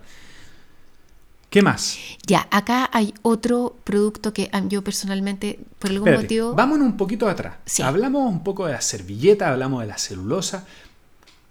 ¿Qué 1.51 1.63
más? 1.63 1.97
Ya, 2.27 2.49
acá 2.51 2.91
hay 2.93 3.15
otro 3.23 3.77
producto 3.85 4.33
que 4.33 4.51
yo 4.69 4.83
personalmente, 4.83 5.61
por 5.79 5.91
algún 5.91 6.13
motivo... 6.15 6.55
Vámonos 6.55 6.87
un 6.87 6.97
poquito 6.97 7.29
atrás. 7.29 7.57
Hablamos 7.83 8.29
un 8.31 8.43
poco 8.43 8.67
de 8.67 8.73
la 8.73 8.81
servilleta, 8.81 9.51
hablamos 9.51 9.83
de 9.83 9.87
la 9.87 9.97
celulosa, 9.97 10.67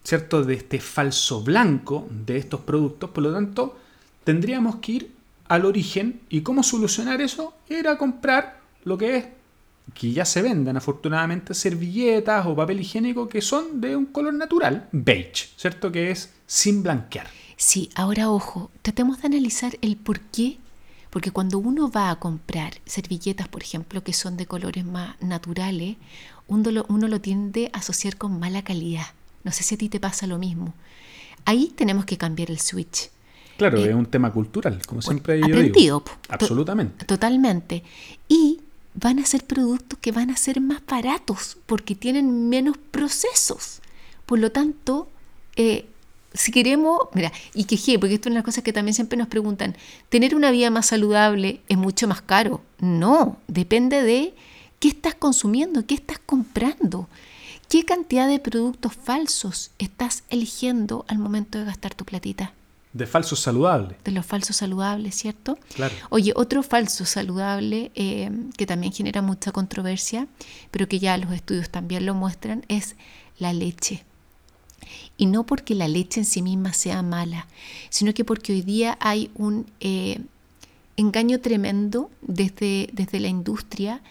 ¿cierto? 0.04 0.44
De 0.44 0.56
este 0.56 0.80
falso 0.80 1.42
blanco 1.42 2.08
de 2.10 2.38
estos 2.38 2.62
productos. 2.62 3.12
Por 3.12 3.24
lo 3.24 3.34
tanto, 3.34 3.78
tendríamos 4.24 4.78
que 4.78 4.92
ir 4.92 5.12
al 5.48 5.66
origen 5.66 6.22
y 6.30 6.42
cómo 6.42 6.62
solucionar 6.64 7.22
eso 7.22 7.54
era 7.70 7.98
comprar 7.98 8.60
lo 8.84 8.98
que 8.98 9.18
es 9.18 9.26
que 9.94 10.12
ya 10.12 10.26
se 10.26 10.42
venden 10.42 10.78
afortunadamente 10.78 11.54
servilletas 11.54 12.46
o 12.46 12.56
papel 12.56 12.80
higiénico 12.80 13.30
que 13.30 13.42
son 13.42 13.80
de 13.80 13.96
un 13.96 14.06
color 14.06 14.34
natural, 14.34 14.90
beige, 14.92 15.50
¿cierto? 15.56 15.92
Que 15.92 16.12
es 16.12 16.34
sin 16.48 16.84
blanquear. 16.84 17.28
Sí, 17.58 17.90
ahora 17.96 18.30
ojo, 18.30 18.72
tratemos 18.82 19.22
de 19.22 19.28
analizar 19.28 19.78
el 19.82 19.96
por 19.96 20.20
qué, 20.20 20.58
porque 21.10 21.32
cuando 21.32 21.60
uno 21.60 21.90
va 21.90 22.10
a 22.10 22.20
comprar 22.20 22.74
servilletas, 22.86 23.48
por 23.48 23.64
ejemplo, 23.64 24.04
que 24.04 24.12
son 24.12 24.36
de 24.36 24.46
colores 24.46 24.84
más 24.84 25.22
naturales, 25.22 25.96
uno 26.48 26.72
lo, 26.72 26.86
uno 26.90 27.08
lo 27.08 27.22
tiende 27.22 27.70
a 27.74 27.78
asociar 27.78 28.18
con 28.18 28.40
mala 28.40 28.64
calidad. 28.64 29.08
No 29.44 29.52
sé 29.52 29.64
si 29.64 29.76
a 29.76 29.78
ti 29.78 29.88
te 29.88 30.00
pasa 30.00 30.28
lo 30.28 30.38
mismo. 30.38 30.74
Ahí 31.46 31.72
tenemos 31.76 32.06
que 32.06 32.18
cambiar 32.18 32.52
el 32.52 32.60
switch. 32.60 33.10
Claro, 33.58 33.78
eh, 33.78 33.90
es 33.90 33.96
un 33.96 34.08
tema 34.08 34.34
cultural, 34.34 34.82
como 34.86 35.02
siempre 35.02 35.40
yo 35.40 35.62
digo. 35.62 36.04
Absolutamente. 36.28 37.06
Totalmente. 37.06 37.84
Y 38.28 38.60
van 38.96 39.20
a 39.20 39.26
ser 39.26 39.44
productos 39.44 40.00
que 40.00 40.12
van 40.12 40.32
a 40.32 40.38
ser 40.38 40.62
más 40.62 40.82
baratos 40.88 41.58
porque 41.66 41.96
tienen 41.96 42.50
menos 42.50 42.78
procesos. 42.78 43.82
Por 44.26 44.40
lo 44.40 44.52
tanto, 44.52 45.10
eh, 45.56 45.88
si 46.34 46.52
queremos, 46.52 47.00
mira, 47.14 47.32
y 47.54 47.66
que 47.66 48.00
porque 48.00 48.16
esto 48.16 48.30
es 48.30 48.34
una 48.34 48.44
cosa 48.44 48.62
que 48.62 48.74
también 48.74 48.94
siempre 48.94 49.18
nos 49.18 49.28
preguntan, 49.28 49.76
¿tener 50.10 50.36
una 50.36 50.52
vida 50.52 50.70
más 50.70 50.88
saludable 50.88 51.62
es 51.70 51.78
mucho 51.78 52.08
más 52.08 52.22
caro? 52.22 52.62
No, 52.80 53.38
depende 53.48 54.02
de 54.02 54.34
qué 54.80 54.90
estás 54.90 55.16
consumiendo, 55.16 55.86
qué 55.86 55.96
estás 55.96 56.20
comprando, 56.26 57.08
qué 57.70 57.86
cantidad 57.86 58.28
de 58.28 58.40
productos 58.40 58.94
falsos 58.94 59.72
estás 59.80 60.24
eligiendo 60.30 61.06
al 61.08 61.20
momento 61.20 61.58
de 61.58 61.66
gastar 61.66 61.94
tu 61.94 62.06
platita. 62.06 62.54
De 62.96 63.06
falsos 63.06 63.42
saludables. 63.42 63.98
De 64.06 64.12
los 64.14 64.26
falsos 64.26 64.56
saludables, 64.56 65.16
¿cierto? 65.16 65.60
Claro. 65.76 65.94
Oye, 66.12 66.32
otro 66.34 66.64
falso 66.64 67.04
saludable 67.04 67.92
eh, 67.94 68.32
que 68.56 68.66
también 68.66 68.94
genera 68.94 69.22
mucha 69.22 69.52
controversia, 69.52 70.30
pero 70.72 70.88
que 70.88 71.00
ya 71.00 71.18
los 71.18 71.34
estudios 71.34 71.70
también 71.70 72.06
lo 72.06 72.14
muestran, 72.14 72.64
es 72.70 72.96
la 73.38 73.52
leche. 73.52 74.06
Y 75.18 75.26
no 75.26 75.46
porque 75.46 75.76
la 75.76 75.90
leche 75.90 76.22
en 76.22 76.26
sí 76.26 76.42
misma 76.42 76.72
sea 76.72 77.02
mala, 77.02 77.48
sino 77.90 78.14
que 78.14 78.24
porque 78.24 78.54
hoy 78.54 78.62
día 78.62 78.98
hay 79.02 79.30
un 79.36 79.66
eh, 79.82 80.22
engaño 80.98 81.40
tremendo 81.40 82.10
desde, 82.22 82.90
desde 82.94 83.20
la 83.20 83.28
industria, 83.28 84.02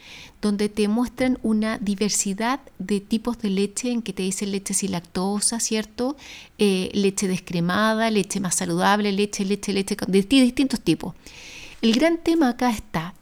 donde 0.42 0.68
te 0.68 0.88
muestran 0.88 1.38
una 1.42 1.78
diversidad 1.78 2.60
de 2.78 3.00
tipos 3.00 3.38
de 3.38 3.50
leche, 3.50 3.90
en 3.90 4.02
que 4.02 4.12
te 4.12 4.22
dicen 4.22 4.52
leche 4.52 4.74
sin 4.74 4.92
lactosa, 4.92 5.60
¿cierto? 5.60 6.16
Eh, 6.58 6.90
leche 6.92 7.26
descremada, 7.28 8.10
leche 8.10 8.40
más 8.40 8.56
saludable, 8.56 9.12
leche, 9.12 9.44
leche, 9.44 9.72
leche, 9.72 9.96
de 10.06 10.22
distintos 10.22 10.80
tipos. 10.80 11.14
El 11.80 11.94
gran 11.94 12.18
tema 12.18 12.50
acá 12.50 12.70
está 12.70 13.14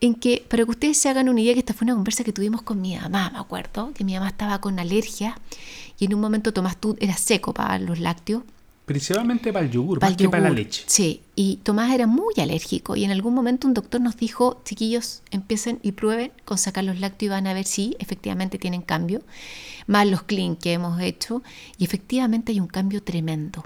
en 0.00 0.14
que, 0.14 0.44
para 0.48 0.64
que 0.64 0.70
ustedes 0.70 0.98
se 0.98 1.08
hagan 1.08 1.28
una 1.28 1.40
idea, 1.40 1.54
que 1.54 1.60
esta 1.60 1.74
fue 1.74 1.84
una 1.84 1.94
conversa 1.94 2.24
que 2.24 2.32
tuvimos 2.32 2.62
con 2.62 2.80
mi 2.80 2.96
mamá, 2.96 3.30
me 3.30 3.38
acuerdo, 3.38 3.92
que 3.94 4.04
mi 4.04 4.14
mamá 4.14 4.28
estaba 4.28 4.60
con 4.60 4.78
alergia 4.78 5.38
y 5.98 6.06
en 6.06 6.14
un 6.14 6.20
momento 6.20 6.52
Tomás 6.52 6.76
tú 6.76 6.96
eras 7.00 7.20
seco 7.20 7.54
para 7.54 7.78
los 7.78 8.00
lácteos 8.00 8.42
Principalmente 8.84 9.50
para 9.50 9.64
el 9.64 9.70
yogur, 9.70 9.98
para 9.98 10.10
más 10.10 10.16
que 10.18 10.28
para 10.28 10.42
la 10.42 10.50
leche. 10.50 10.84
Sí, 10.86 11.22
y 11.34 11.56
Tomás 11.62 11.92
era 11.94 12.06
muy 12.06 12.34
alérgico 12.36 12.96
y 12.96 13.04
en 13.04 13.12
algún 13.12 13.32
momento 13.32 13.66
un 13.66 13.72
doctor 13.72 14.00
nos 14.00 14.18
dijo, 14.18 14.60
chiquillos, 14.64 15.22
empiecen 15.30 15.78
y 15.82 15.92
prueben 15.92 16.32
con 16.44 16.58
sacar 16.58 16.84
los 16.84 17.00
lácteos 17.00 17.28
y 17.28 17.30
van 17.30 17.46
a 17.46 17.54
ver 17.54 17.64
si 17.64 17.96
efectivamente 17.98 18.58
tienen 18.58 18.82
cambio, 18.82 19.22
más 19.86 20.06
los 20.06 20.22
clean 20.22 20.56
que 20.56 20.74
hemos 20.74 21.00
hecho 21.00 21.42
y 21.78 21.84
efectivamente 21.84 22.52
hay 22.52 22.60
un 22.60 22.66
cambio 22.66 23.02
tremendo. 23.02 23.64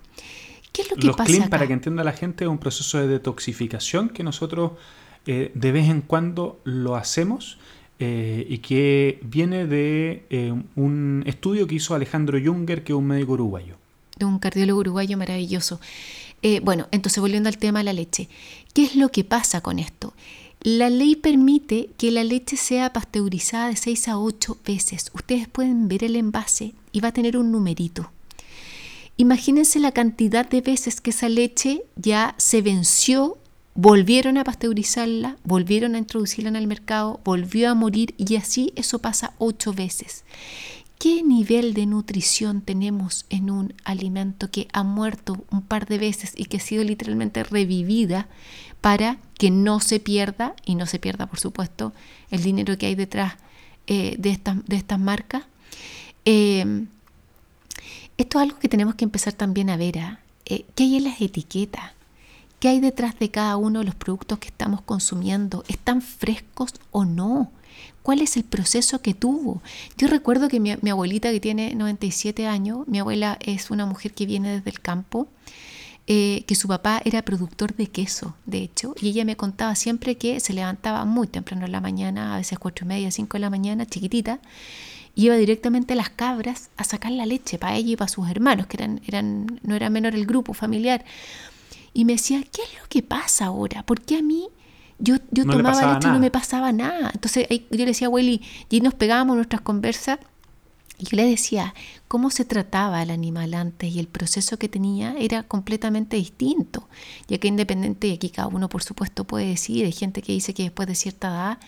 ¿Qué 0.73 0.83
es 0.83 0.91
lo 0.91 0.97
que 0.97 1.09
los 1.09 1.17
clean, 1.17 1.51
para 1.51 1.67
que 1.67 1.73
entienda 1.73 2.05
la 2.05 2.13
gente, 2.13 2.45
es 2.45 2.51
un 2.51 2.59
proceso 2.59 2.99
de 2.99 3.09
detoxificación 3.09 4.11
que 4.11 4.23
nosotros 4.23 4.73
eh, 5.27 5.51
de 5.53 5.73
vez 5.73 5.89
en 5.89 6.01
cuando 6.01 6.61
lo 6.65 6.97
hacemos. 6.97 7.59
Eh, 8.01 8.47
y 8.49 8.59
que 8.59 9.19
viene 9.23 9.67
de 9.67 10.25
eh, 10.31 10.55
un 10.77 11.25
estudio 11.27 11.67
que 11.67 11.75
hizo 11.75 11.97
Alejandro 11.97 12.39
Junger, 12.41 12.85
que 12.85 12.93
es 12.93 12.97
un 12.97 13.09
médico 13.09 13.33
uruguayo 13.33 13.75
de 14.19 14.25
un 14.25 14.39
cardiólogo 14.39 14.81
uruguayo 14.81 15.17
maravilloso. 15.17 15.81
Eh, 16.43 16.61
bueno, 16.61 16.89
entonces 16.91 17.21
volviendo 17.21 17.49
al 17.49 17.59
tema 17.59 17.81
de 17.81 17.85
la 17.85 17.93
leche, 17.93 18.29
¿qué 18.73 18.85
es 18.85 18.97
lo 18.97 19.11
que 19.11 19.25
pasa 19.25 19.61
con 19.61 19.79
esto? 19.79 20.15
La 20.61 20.91
ley 20.91 21.15
permite 21.15 21.91
que 21.97 22.11
la 22.11 22.25
leche 22.25 22.57
sea 22.57 22.93
pasteurizada 22.93 23.69
de 23.69 23.77
6 23.77 24.09
a 24.09 24.19
8 24.19 24.59
veces. 24.67 25.11
Ustedes 25.15 25.49
pueden 25.49 25.87
ver 25.89 26.03
el 26.03 26.17
envase 26.17 26.75
y 26.91 27.01
va 27.01 27.09
a 27.09 27.13
tener 27.13 27.37
un 27.37 27.53
numerito. 27.53 28.11
Imagínense 29.17 29.79
la 29.79 29.93
cantidad 29.93 30.49
de 30.49 30.61
veces 30.61 31.01
que 31.01 31.11
esa 31.11 31.29
leche 31.29 31.83
ya 31.97 32.35
se 32.39 32.63
venció, 32.63 33.39
volvieron 33.75 34.37
a 34.37 34.45
pasteurizarla, 34.45 35.37
volvieron 35.45 35.95
a 35.95 35.99
introducirla 35.99 36.51
en 36.51 36.57
el 36.57 36.67
mercado, 36.67 37.21
volvió 37.25 37.71
a 37.71 37.75
morir 37.75 38.15
y 38.17 38.37
así 38.37 38.73
eso 38.77 39.01
pasa 39.01 39.35
8 39.39 39.73
veces. 39.73 40.25
¿Qué 40.99 41.23
nivel 41.23 41.75
de 41.75 41.87
nutrición 41.87 42.61
tenemos 42.61 43.25
en 43.31 43.51
un 43.51 43.73
alimento 43.85 44.51
que 44.51 44.67
ha 44.73 44.83
muerto 44.83 45.45
un 45.53 45.63
par 45.63 45.87
de 45.87 45.97
veces 45.97 46.33
y 46.37 46.47
que 46.47 46.57
ha 46.57 46.61
sido 46.61 46.83
literalmente 46.83 47.45
revivida 47.45 48.27
para 48.81 49.19
que 49.39 49.53
no 49.53 49.79
se 49.79 50.01
pierda, 50.01 50.55
y 50.65 50.75
no 50.75 50.87
se 50.87 50.99
pierda 50.99 51.27
por 51.27 51.39
supuesto 51.39 51.93
el 52.31 52.43
dinero 52.43 52.77
que 52.79 52.87
hay 52.87 52.97
detrás 52.97 53.35
eh, 53.87 54.17
de, 54.19 54.31
estas, 54.31 54.65
de 54.67 54.75
estas 54.75 54.99
marcas? 54.99 55.45
Em, 56.25 56.89
esto 58.17 58.39
es 58.39 58.43
algo 58.43 58.59
que 58.59 58.69
tenemos 58.69 58.97
que 58.97 59.05
empezar 59.05 59.33
también 59.35 59.71
a 59.71 59.77
ver. 59.77 60.01
¿ah? 60.01 60.21
Eh, 60.47 60.65
¿Qué 60.75 60.83
hay 60.83 60.97
en 60.97 61.05
las 61.05 61.21
etiquetas? 61.21 61.93
¿Qué 62.59 62.67
hay 62.67 62.81
detrás 62.81 63.17
de 63.21 63.31
cada 63.31 63.57
uno 63.57 63.79
de 63.79 63.85
los 63.85 63.95
productos 63.95 64.41
que 64.41 64.49
estamos 64.49 64.81
consumiendo? 64.81 65.63
¿Están 65.69 66.03
frescos 66.03 66.75
o 66.91 67.05
no? 67.05 67.53
¿Cuál 68.03 68.23
es 68.23 68.37
el 68.37 68.45
proceso 68.45 69.03
que 69.03 69.15
tuvo? 69.15 69.61
Yo 69.97 70.09
recuerdo 70.09 70.49
que 70.49 70.61
mi, 70.61 70.71
abuelita, 70.71 71.31
que 71.31 71.41
tiene 71.41 71.75
97 71.75 72.47
años, 72.47 72.89
mi 72.89 72.99
abuela 73.01 73.39
es 73.41 73.71
una 73.71 73.85
mujer 73.85 74.15
que 74.15 74.25
viene 74.25 74.51
desde 74.57 74.71
el 74.71 74.81
campo, 74.81 75.29
eh, 76.07 76.45
que 76.47 76.55
su 76.55 76.69
papá 76.69 77.03
era 77.05 77.21
productor 77.21 77.75
de 77.77 77.89
queso, 77.89 78.35
de 78.47 78.59
hecho, 78.63 78.95
y 78.99 79.09
ella 79.09 79.27
me 79.27 79.37
contaba 79.37 79.75
siempre 79.75 80.17
que 80.17 80.41
se 80.41 80.55
levantaba 80.55 81.05
muy 81.05 81.27
temprano 81.27 81.67
en 81.67 81.73
la 81.73 81.83
mañana, 81.83 82.35
a 82.35 82.39
veces 82.39 82.59
cuatro 82.59 82.87
y 82.87 82.89
media, 82.89 83.11
cinco 83.11 83.37
de 83.37 83.41
la 83.41 83.51
mañana, 83.51 83.85
chiquitita, 83.85 84.41
iba 85.15 85.37
directamente 85.37 85.93
a 85.93 85.97
las 85.97 86.09
cabras 86.09 86.71
a 86.77 86.85
sacar 86.85 87.13
la 87.13 87.27
leche 87.27 87.59
para 87.59 87.77
ella 87.77 87.93
y 87.93 87.97
para 87.97 88.09
sus 88.09 88.31
hermanos, 88.31 88.69
que 88.69 88.79
eran, 89.07 89.61
no 89.63 89.75
era 89.75 89.91
menor 89.91 90.15
el 90.15 90.25
grupo 90.25 90.55
familiar. 90.55 91.05
Y 91.93 92.05
me 92.05 92.13
decía, 92.13 92.41
¿qué 92.41 92.63
es 92.63 92.81
lo 92.81 92.89
que 92.89 93.03
pasa 93.03 93.47
ahora? 93.47 93.83
¿Por 93.83 94.01
qué 94.01 94.17
a 94.17 94.23
mí 94.23 94.49
yo, 94.99 95.17
yo 95.31 95.45
tomaba 95.45 95.95
leche 95.95 96.09
y 96.09 96.11
no 96.11 96.19
me 96.19 96.31
pasaba 96.31 96.73
nada. 96.73 97.11
Entonces 97.15 97.47
yo 97.49 97.59
le 97.71 97.87
decía 97.87 98.09
a 98.09 98.11
Willy, 98.11 98.43
y 98.69 98.81
nos 98.81 98.95
pegábamos 98.95 99.37
nuestras 99.37 99.61
conversas, 99.63 100.19
y 100.99 101.05
yo 101.05 101.17
le 101.17 101.25
decía 101.25 101.75
cómo 102.09 102.31
se 102.31 102.45
trataba 102.45 103.03
el 103.03 103.11
animal 103.11 103.55
antes 103.55 103.95
y 103.95 104.01
el 104.01 104.09
proceso 104.09 104.59
que 104.59 104.69
tenía 104.69 105.15
era 105.17 105.45
completamente 105.45 106.17
distinto. 106.17 106.89
Ya 107.29 107.39
que 107.39 107.47
independiente, 107.47 108.09
y 108.09 108.15
aquí 108.15 108.31
cada 108.31 108.49
uno 108.49 108.69
por 108.69 108.83
supuesto 108.83 109.25
puede 109.25 109.47
decir, 109.47 109.85
hay 109.85 109.93
gente 109.93 110.23
que 110.23 110.33
dice 110.33 110.55
que 110.55 110.65
después 110.65 110.89
de 110.89 110.97
cierta 110.97 111.29
edad 111.29 111.59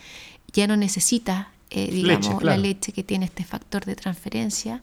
ya 0.53 0.67
no 0.67 0.77
necesita, 0.77 1.53
eh, 1.71 1.91
digamos, 1.93 2.43
la 2.43 2.57
leche 2.57 2.93
que 2.93 3.05
tiene 3.05 3.27
este 3.27 3.45
factor 3.45 3.85
de 3.85 3.95
transferencia. 3.95 4.83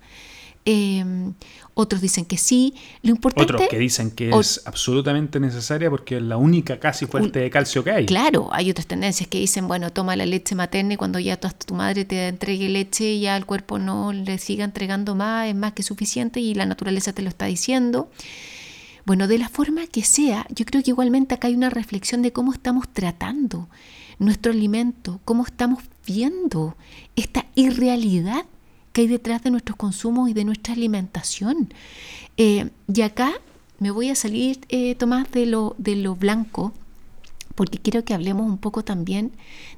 Eh, 0.69 1.31
otros 1.75 2.01
dicen 2.01 2.25
que 2.25 2.38
sí. 2.38 2.74
Lo 3.01 3.12
importante 3.12 3.53
Otros 3.53 3.69
que 3.69 3.79
dicen 3.79 4.12
que 4.12 4.31
es 4.31 4.62
absolutamente 4.65 5.39
necesaria 5.39 5.89
porque 5.89 6.17
es 6.17 6.21
la 6.21 6.36
única 6.36 6.77
casi 6.77 7.05
fuente 7.05 7.39
de 7.39 7.50
calcio 7.50 7.86
que 7.86 7.91
hay. 7.91 8.05
Claro, 8.05 8.50
hay 8.51 8.69
otras 8.69 8.86
tendencias 8.86 9.29
que 9.29 9.39
dicen, 9.39 9.69
bueno, 9.69 9.93
toma 9.93 10.17
la 10.17 10.25
leche 10.25 10.55
materna 10.55 10.95
y 10.95 10.97
cuando 10.97 11.19
ya 11.19 11.38
tu, 11.38 11.47
tu 11.65 11.74
madre 11.74 12.03
te 12.03 12.27
entregue 12.27 12.67
leche, 12.67 13.17
ya 13.17 13.38
el 13.38 13.45
cuerpo 13.45 13.79
no 13.79 14.12
le 14.12 14.38
siga 14.39 14.65
entregando 14.65 15.15
más, 15.15 15.47
es 15.47 15.55
más 15.55 15.71
que 15.71 15.83
suficiente 15.83 16.41
y 16.41 16.53
la 16.53 16.65
naturaleza 16.65 17.13
te 17.13 17.21
lo 17.21 17.29
está 17.29 17.45
diciendo. 17.45 18.12
Bueno, 19.05 19.29
de 19.29 19.38
la 19.38 19.47
forma 19.47 19.88
que 19.88 20.03
sea, 20.03 20.45
yo 20.50 20.65
creo 20.65 20.83
que 20.83 20.91
igualmente 20.91 21.33
acá 21.33 21.47
hay 21.47 21.55
una 21.55 21.69
reflexión 21.69 22.21
de 22.24 22.33
cómo 22.33 22.51
estamos 22.51 22.89
tratando 22.89 23.69
nuestro 24.19 24.51
alimento, 24.51 25.21
cómo 25.24 25.45
estamos 25.45 25.81
viendo 26.05 26.75
esta 27.15 27.45
irrealidad 27.55 28.43
que 28.98 29.01
hay 29.01 29.08
detrás 29.08 29.44
de 29.44 29.51
nuestros 29.51 29.75
consumos 29.77 30.27
y 30.27 30.34
de 30.34 30.44
nuestra 30.44 30.74
alimentación. 30.74 31.72
Eh, 32.36 32.72
y 32.92 33.01
acá 33.01 33.32
me 33.77 33.92
voy 33.92 34.10
a 34.10 34.16
salir, 34.16 34.60
eh, 34.70 34.96
Tomás, 34.96 35.30
de 35.30 35.46
lo, 35.46 35.75
de 35.77 35.96
lo 35.98 36.16
blanco, 36.16 36.74
porque 37.54 37.77
quiero 37.77 38.04
que 38.04 38.16
hablemos 38.16 38.48
un 38.48 38.58
poco 38.58 38.84
también 38.84 39.34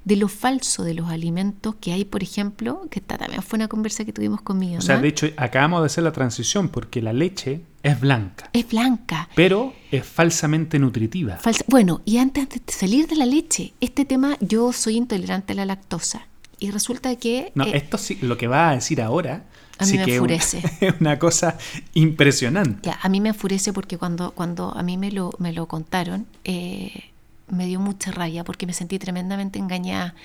de 0.06 0.16
lo 0.16 0.30
falso 0.30 0.86
de 0.86 0.94
los 0.94 1.10
alimentos 1.10 1.76
que 1.82 1.92
hay, 1.92 2.06
por 2.06 2.24
ejemplo, 2.24 2.88
que 2.90 3.00
esta 3.00 3.18
también 3.18 3.44
fue 3.44 3.58
una 3.58 3.68
conversa 3.68 4.06
que 4.06 4.14
tuvimos 4.14 4.40
conmigo. 4.40 4.78
O 4.78 4.82
sea, 4.82 5.02
de 5.02 5.10
hecho, 5.10 5.28
acabamos 5.36 5.82
de 5.82 5.88
hacer 5.88 6.06
la 6.06 6.14
transición 6.14 6.70
porque 6.70 7.02
la 7.02 7.12
leche 7.12 7.64
es 7.84 8.00
blanca. 8.00 8.50
Es 8.54 8.70
blanca. 8.70 9.28
Pero 9.36 9.74
es 9.92 10.06
falsamente 10.06 10.80
nutritiva. 10.80 11.36
Falsa. 11.36 11.66
Bueno, 11.68 12.00
y 12.06 12.20
antes 12.20 12.48
de 12.48 12.62
salir 12.68 13.06
de 13.08 13.18
la 13.18 13.26
leche, 13.26 13.74
este 13.82 14.06
tema, 14.06 14.38
yo 14.40 14.72
soy 14.72 14.96
intolerante 14.96 15.52
a 15.52 15.58
la 15.58 15.66
lactosa. 15.66 16.30
Y 16.60 16.72
resulta 16.72 17.16
que... 17.16 17.52
No, 17.56 17.66
eh, 17.66 17.72
esto 17.76 17.98
sí, 17.98 18.18
lo 18.22 18.38
que 18.38 18.48
va 18.48 18.70
a 18.70 18.76
decir 18.76 19.02
ahora... 19.02 19.46
A 19.78 19.86
mí 19.86 19.92
sí 19.92 19.98
me 19.98 20.06
que 20.06 20.16
enfurece. 20.16 20.62
Es 20.82 20.96
una 21.00 21.18
cosa 21.18 21.58
impresionante. 21.94 22.82
Ya, 22.84 23.00
a 23.02 23.08
mí 23.08 23.22
me 23.22 23.30
enfurece 23.30 23.72
porque 23.72 23.98
cuando, 23.98 24.32
cuando 24.32 24.76
a 24.76 24.84
mí 24.84 24.98
me 24.98 25.10
lo, 25.10 25.32
me 25.40 25.54
lo 25.54 25.68
contaron, 25.68 26.28
eh, 26.44 27.12
me 27.48 27.66
dio 27.66 27.80
mucha 27.80 28.12
raya 28.12 28.44
porque 28.44 28.66
me 28.66 28.74
sentí 28.74 29.00
tremendamente 29.00 29.58
engañada. 29.58 30.16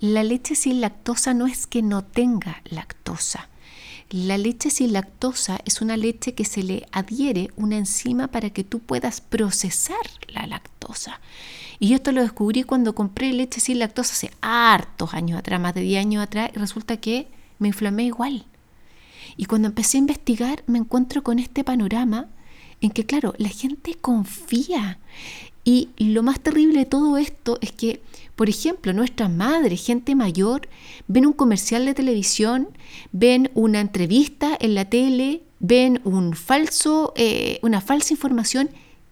La 0.00 0.24
leche 0.24 0.54
sin 0.54 0.80
lactosa 0.80 1.34
no 1.34 1.46
es 1.46 1.66
que 1.66 1.82
no 1.82 2.02
tenga 2.02 2.62
lactosa. 2.64 3.50
La 4.08 4.38
leche 4.38 4.70
sin 4.70 4.92
lactosa 4.92 5.60
es 5.64 5.82
una 5.82 5.96
leche 5.96 6.34
que 6.34 6.44
se 6.44 6.62
le 6.62 6.86
adhiere 6.90 7.50
una 7.56 7.76
enzima 7.76 8.28
para 8.28 8.50
que 8.50 8.64
tú 8.64 8.80
puedas 8.80 9.20
procesar 9.20 10.00
la 10.28 10.46
lactosa. 10.46 11.20
Y 11.80 11.88
yo 11.88 11.96
esto 11.96 12.12
lo 12.12 12.20
descubrí 12.20 12.62
cuando 12.62 12.94
compré 12.94 13.32
leche 13.32 13.58
sin 13.58 13.78
lactosa 13.78 14.12
hace 14.12 14.30
hartos 14.42 15.14
años 15.14 15.38
atrás, 15.38 15.58
más 15.58 15.74
de 15.74 15.80
10 15.80 16.00
años 16.00 16.22
atrás, 16.22 16.50
y 16.54 16.58
resulta 16.58 16.98
que 16.98 17.26
me 17.58 17.68
inflamé 17.68 18.04
igual. 18.04 18.44
Y 19.38 19.46
cuando 19.46 19.68
empecé 19.68 19.96
a 19.96 20.00
investigar 20.00 20.62
me 20.66 20.78
encuentro 20.78 21.22
con 21.22 21.38
este 21.38 21.64
panorama 21.64 22.28
en 22.82 22.90
que, 22.90 23.06
claro, 23.06 23.34
la 23.38 23.48
gente 23.48 23.94
confía. 23.94 24.98
Y 25.64 25.88
lo 25.98 26.22
más 26.22 26.40
terrible 26.40 26.80
de 26.80 26.86
todo 26.86 27.16
esto 27.16 27.58
es 27.62 27.72
que, 27.72 28.02
por 28.36 28.50
ejemplo, 28.50 28.92
nuestras 28.92 29.30
madres, 29.30 29.84
gente 29.84 30.14
mayor, 30.14 30.68
ven 31.08 31.26
un 31.26 31.32
comercial 31.32 31.86
de 31.86 31.94
televisión, 31.94 32.68
ven 33.12 33.50
una 33.54 33.80
entrevista 33.80 34.56
en 34.60 34.74
la 34.74 34.86
tele, 34.86 35.42
ven 35.60 36.00
un 36.04 36.34
falso, 36.34 37.14
eh, 37.16 37.58
una 37.62 37.80
falsa 37.80 38.12
información 38.12 38.70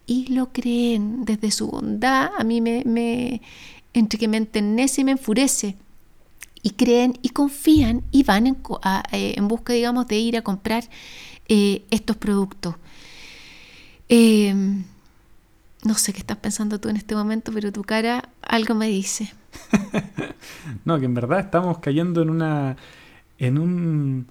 y 0.09 0.25
lo 0.33 0.51
creen 0.51 1.23
desde 1.23 1.51
su 1.51 1.67
bondad. 1.67 2.31
A 2.35 2.43
mí 2.43 2.61
me, 2.61 2.81
me 2.83 3.41
entre 3.93 4.17
que 4.17 4.27
me 4.27 4.37
enternece 4.37 5.01
y 5.01 5.03
me 5.03 5.11
enfurece. 5.11 5.77
Y 6.63 6.71
creen 6.71 7.17
y 7.21 7.29
confían 7.29 8.01
y 8.11 8.23
van 8.23 8.47
en, 8.47 8.57
a, 8.81 9.03
en 9.11 9.47
busca, 9.47 9.71
digamos, 9.71 10.07
de 10.07 10.17
ir 10.17 10.35
a 10.35 10.41
comprar 10.41 10.83
eh, 11.47 11.83
estos 11.91 12.17
productos. 12.17 12.75
Eh, 14.09 14.53
no 15.83 15.93
sé 15.93 16.11
qué 16.11 16.19
estás 16.19 16.37
pensando 16.37 16.79
tú 16.79 16.89
en 16.89 16.97
este 16.97 17.15
momento, 17.15 17.51
pero 17.53 17.71
tu 17.71 17.83
cara 17.83 18.29
algo 18.41 18.73
me 18.73 18.87
dice. 18.87 19.31
no, 20.85 20.99
que 20.99 21.05
en 21.05 21.13
verdad 21.13 21.39
estamos 21.39 21.77
cayendo 21.77 22.23
en 22.23 22.31
una. 22.31 22.77
en 23.37 23.59
un. 23.59 24.27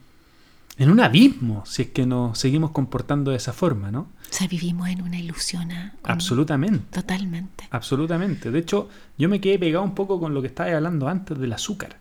En 0.79 0.91
un 0.91 1.01
abismo, 1.01 1.67
si 1.67 1.83
es 1.83 1.88
que 1.88 2.07
nos 2.07 2.38
seguimos 2.38 2.71
comportando 2.71 3.33
de 3.33 3.37
esa 3.37 3.53
forma, 3.53 3.91
¿no? 3.91 4.01
O 4.01 4.07
sea, 4.31 4.47
vivimos 4.47 4.88
en 4.88 5.03
una 5.03 5.19
ilusión. 5.19 5.73
¿ah? 5.73 5.95
Absolutamente. 6.05 6.85
Totalmente. 6.93 7.67
Absolutamente. 7.71 8.53
De 8.53 8.61
hecho, 8.61 8.88
yo 9.19 9.29
me 9.29 9.41
quedé 9.41 9.59
pegado 9.59 9.85
un 9.85 9.95
poco 9.95 10.21
con 10.21 10.35
lo 10.35 10.41
que 10.41 10.47
estaba 10.47 10.71
hablando 10.71 11.09
antes 11.09 11.37
del 11.37 11.53
azúcar. 11.53 11.97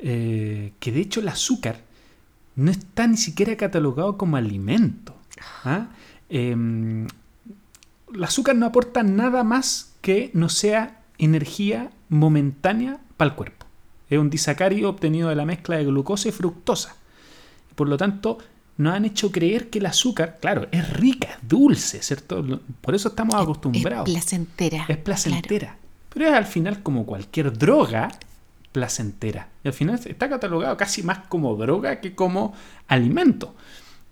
Eh, 0.00 0.72
que 0.78 0.92
de 0.92 1.00
hecho 1.00 1.20
el 1.20 1.28
azúcar 1.28 1.80
no 2.56 2.70
está 2.70 3.06
ni 3.06 3.16
siquiera 3.16 3.56
catalogado 3.56 4.18
como 4.18 4.36
alimento. 4.36 5.14
¿ah? 5.64 5.88
Eh, 6.28 7.06
el 8.14 8.24
azúcar 8.24 8.56
no 8.56 8.66
aporta 8.66 9.04
nada 9.04 9.44
más 9.44 9.94
que 10.00 10.32
no 10.34 10.48
sea 10.48 11.02
energía 11.18 11.90
momentánea 12.08 12.98
para 13.16 13.30
el 13.30 13.36
cuerpo. 13.36 13.66
Es 14.10 14.18
un 14.18 14.30
disacárido 14.30 14.88
obtenido 14.88 15.28
de 15.28 15.36
la 15.36 15.44
mezcla 15.44 15.76
de 15.76 15.84
glucosa 15.84 16.28
y 16.28 16.32
fructosa. 16.32 16.96
Por 17.78 17.88
lo 17.88 17.96
tanto, 17.96 18.38
nos 18.76 18.92
han 18.92 19.04
hecho 19.04 19.30
creer 19.30 19.70
que 19.70 19.78
el 19.78 19.86
azúcar, 19.86 20.38
claro, 20.40 20.66
es 20.72 20.92
rica, 20.94 21.28
es 21.30 21.48
dulce, 21.48 22.02
¿cierto? 22.02 22.44
Por 22.80 22.92
eso 22.92 23.10
estamos 23.10 23.36
acostumbrados. 23.36 24.08
Es 24.08 24.14
placentera. 24.14 24.84
Es 24.88 24.96
placentera. 24.96 25.76
Pero 26.08 26.26
es 26.26 26.34
al 26.34 26.46
final 26.46 26.82
como 26.82 27.06
cualquier 27.06 27.56
droga 27.56 28.08
placentera. 28.72 29.46
Y 29.62 29.68
al 29.68 29.74
final 29.74 30.00
está 30.04 30.28
catalogado 30.28 30.76
casi 30.76 31.04
más 31.04 31.18
como 31.28 31.54
droga 31.54 32.00
que 32.00 32.16
como 32.16 32.52
alimento. 32.88 33.54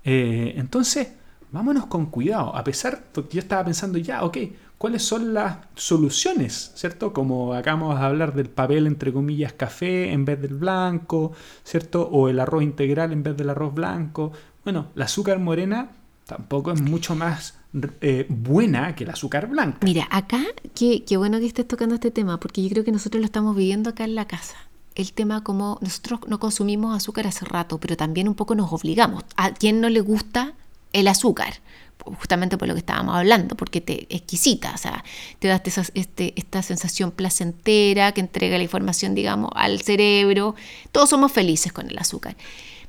Eh, 0.04 0.54
entonces, 0.56 1.08
vámonos 1.50 1.86
con 1.86 2.06
cuidado. 2.06 2.54
A 2.54 2.62
pesar, 2.62 3.02
porque 3.10 3.34
yo 3.34 3.40
estaba 3.40 3.64
pensando 3.64 3.98
ya, 3.98 4.22
ok, 4.22 4.38
¿cuáles 4.78 5.02
son 5.02 5.34
las 5.34 5.58
soluciones? 5.74 6.72
¿Cierto? 6.74 7.12
Como 7.12 7.54
acabamos 7.54 7.98
de 7.98 8.04
hablar 8.04 8.34
del 8.34 8.48
papel, 8.48 8.86
entre 8.86 9.12
comillas, 9.12 9.52
café 9.52 10.12
en 10.12 10.24
vez 10.24 10.40
del 10.40 10.54
blanco, 10.54 11.32
¿cierto? 11.64 12.08
O 12.08 12.28
el 12.28 12.40
arroz 12.40 12.62
integral 12.62 13.12
en 13.12 13.22
vez 13.22 13.36
del 13.36 13.50
arroz 13.50 13.74
blanco. 13.74 14.32
Bueno, 14.64 14.88
la 14.94 15.04
azúcar 15.06 15.38
morena 15.38 15.90
tampoco 16.26 16.72
es 16.72 16.80
mucho 16.80 17.14
más 17.14 17.54
eh, 18.00 18.26
buena 18.28 18.94
que 18.94 19.04
el 19.04 19.10
azúcar 19.10 19.48
blanca. 19.48 19.78
Mira, 19.82 20.08
acá, 20.10 20.42
qué, 20.74 21.04
qué 21.04 21.16
bueno 21.16 21.38
que 21.38 21.46
estés 21.46 21.68
tocando 21.68 21.94
este 21.94 22.10
tema, 22.10 22.40
porque 22.40 22.62
yo 22.62 22.68
creo 22.70 22.84
que 22.84 22.92
nosotros 22.92 23.20
lo 23.20 23.26
estamos 23.26 23.54
viviendo 23.54 23.90
acá 23.90 24.04
en 24.04 24.14
la 24.14 24.26
casa. 24.26 24.56
El 24.94 25.12
tema 25.12 25.44
como 25.44 25.78
nosotros 25.82 26.20
no 26.26 26.40
consumimos 26.40 26.96
azúcar 26.96 27.26
hace 27.26 27.44
rato, 27.44 27.78
pero 27.78 27.96
también 27.96 28.28
un 28.28 28.34
poco 28.34 28.54
nos 28.54 28.72
obligamos. 28.72 29.24
¿A 29.36 29.52
quién 29.52 29.80
no 29.80 29.90
le 29.90 30.00
gusta 30.00 30.54
el 30.92 31.06
azúcar? 31.06 31.54
Justamente 32.04 32.56
por 32.56 32.68
lo 32.68 32.74
que 32.74 32.80
estábamos 32.80 33.16
hablando, 33.16 33.56
porque 33.56 33.80
te 33.80 34.06
exquisita, 34.14 34.72
o 34.74 34.78
sea, 34.78 35.02
te 35.40 35.48
da 35.48 35.60
esta, 35.64 35.82
este, 35.94 36.34
esta 36.36 36.62
sensación 36.62 37.10
placentera 37.10 38.12
que 38.12 38.20
entrega 38.20 38.56
la 38.56 38.62
información, 38.62 39.14
digamos, 39.14 39.50
al 39.54 39.80
cerebro. 39.80 40.54
Todos 40.92 41.10
somos 41.10 41.32
felices 41.32 41.72
con 41.72 41.88
el 41.90 41.98
azúcar. 41.98 42.36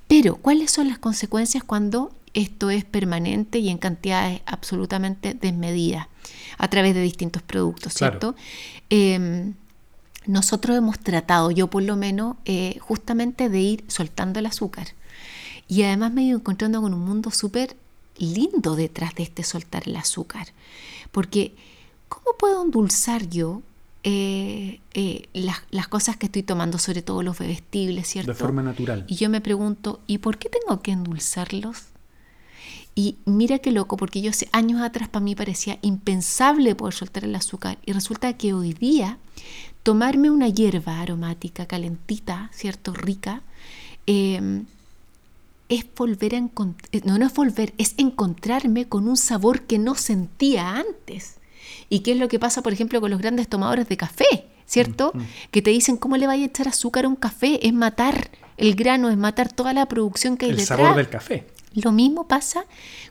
Pero, 0.08 0.36
¿cuáles 0.36 0.72
son 0.72 0.88
las 0.88 1.00
consecuencias 1.00 1.64
cuando 1.64 2.12
esto 2.34 2.70
es 2.70 2.86
permanente 2.86 3.58
y 3.58 3.70
en 3.70 3.80
cantidades 3.80 4.42
absolutamente 4.46 5.34
desmedidas 5.34 6.08
a 6.60 6.68
través 6.68 6.94
de 6.94 7.02
distintos 7.02 7.42
productos, 7.42 7.94
¿cierto? 7.94 8.34
Claro. 8.34 8.48
Eh, 8.92 9.54
nosotros 10.28 10.78
hemos 10.78 11.00
tratado, 11.00 11.52
yo 11.52 11.68
por 11.68 11.84
lo 11.84 11.96
menos, 11.96 12.36
eh, 12.46 12.78
justamente 12.80 13.50
de 13.50 13.60
ir 13.62 13.84
soltando 13.88 14.40
el 14.40 14.46
azúcar. 14.46 14.88
Y 15.68 15.84
además 15.84 16.12
me 16.12 16.22
he 16.22 16.26
ido 16.26 16.38
encontrando 16.38 16.82
con 16.82 16.94
un 16.94 17.04
mundo 17.04 17.32
súper 17.32 17.76
lindo 18.18 18.76
detrás 18.76 19.16
de 19.16 19.24
este 19.24 19.44
soltar 19.44 19.88
el 19.88 19.96
azúcar. 19.96 20.48
Porque, 21.12 21.56
¿cómo 22.08 22.38
puedo 22.38 22.64
endulzar 22.64 23.30
yo 23.30 23.62
eh, 24.04 24.80
eh, 24.94 25.28
las, 25.34 25.58
las, 25.70 25.88
cosas 25.88 26.16
que 26.16 26.28
estoy 26.28 26.44
tomando, 26.44 26.78
sobre 26.78 27.02
todo 27.02 27.24
los 27.24 27.38
bebestibles, 27.38 28.08
¿cierto? 28.08 28.32
De 28.32 28.38
forma 28.38 28.64
natural. 28.64 29.06
Y 29.08 29.16
yo 29.16 29.30
me 29.30 29.42
pregunto, 29.42 30.00
¿y 30.08 30.20
por 30.20 30.38
qué 30.38 30.50
tengo 30.50 30.82
que 30.82 30.92
endulzarlos? 30.92 31.88
Y 32.96 33.18
mira 33.26 33.60
qué 33.60 33.72
loco, 33.72 33.98
porque 33.98 34.22
yo 34.22 34.30
hace 34.32 34.50
años 34.52 34.82
atrás 34.82 35.10
para 35.10 35.24
mí 35.24 35.36
parecía 35.36 35.78
impensable 35.82 36.74
poder 36.74 36.94
soltar 36.94 37.26
el 37.26 37.36
azúcar. 37.36 37.78
Y 37.86 37.92
resulta 37.92 38.38
que 38.38 38.54
hoy 38.54 38.74
día 38.74 39.18
tomarme 39.84 40.30
una 40.30 40.48
hierba 40.48 41.02
aromática, 41.02 41.66
calentita, 41.66 42.50
¿cierto? 42.54 42.94
Rica, 42.94 43.42
eh, 44.08 44.64
es 45.70 45.86
volver 45.96 46.36
a 46.36 46.38
encontrar, 46.38 47.06
no, 47.06 47.18
no 47.18 47.26
es 47.26 47.34
volver, 47.34 47.74
es 47.78 47.94
encontrarme 47.98 48.88
con 48.88 49.08
un 49.08 49.18
sabor 49.18 49.62
que 49.64 49.80
no 49.80 49.96
sentía 49.96 50.78
antes. 50.78 51.36
¿Y 51.90 52.00
qué 52.00 52.12
es 52.14 52.18
lo 52.18 52.28
que 52.28 52.40
pasa, 52.40 52.62
por 52.62 52.74
ejemplo, 52.74 53.02
con 53.02 53.12
los 53.12 53.20
grandes 53.20 53.48
tomadores 53.48 53.88
de 53.90 53.98
café? 53.98 54.48
¿Cierto? 54.66 55.12
Mm 55.14 55.20
-hmm. 55.20 55.26
Que 55.52 55.62
te 55.62 55.70
dicen, 55.72 55.98
¿cómo 55.98 56.18
le 56.18 56.28
vaya 56.28 56.44
a 56.44 56.48
echar 56.48 56.68
azúcar 56.68 57.06
a 57.06 57.08
un 57.08 57.16
café? 57.16 57.66
Es 57.66 57.74
matar 57.74 58.30
el 58.58 58.76
grano, 58.76 59.10
es 59.10 59.18
matar 59.18 59.52
toda 59.52 59.74
la 59.74 59.86
producción 59.86 60.36
que 60.38 60.46
hay 60.46 60.52
el 60.52 60.58
detrás. 60.58 60.80
sabor 60.80 60.96
del 60.96 61.10
café. 61.10 61.46
Lo 61.78 61.92
mismo 61.92 62.28
pasa 62.28 62.66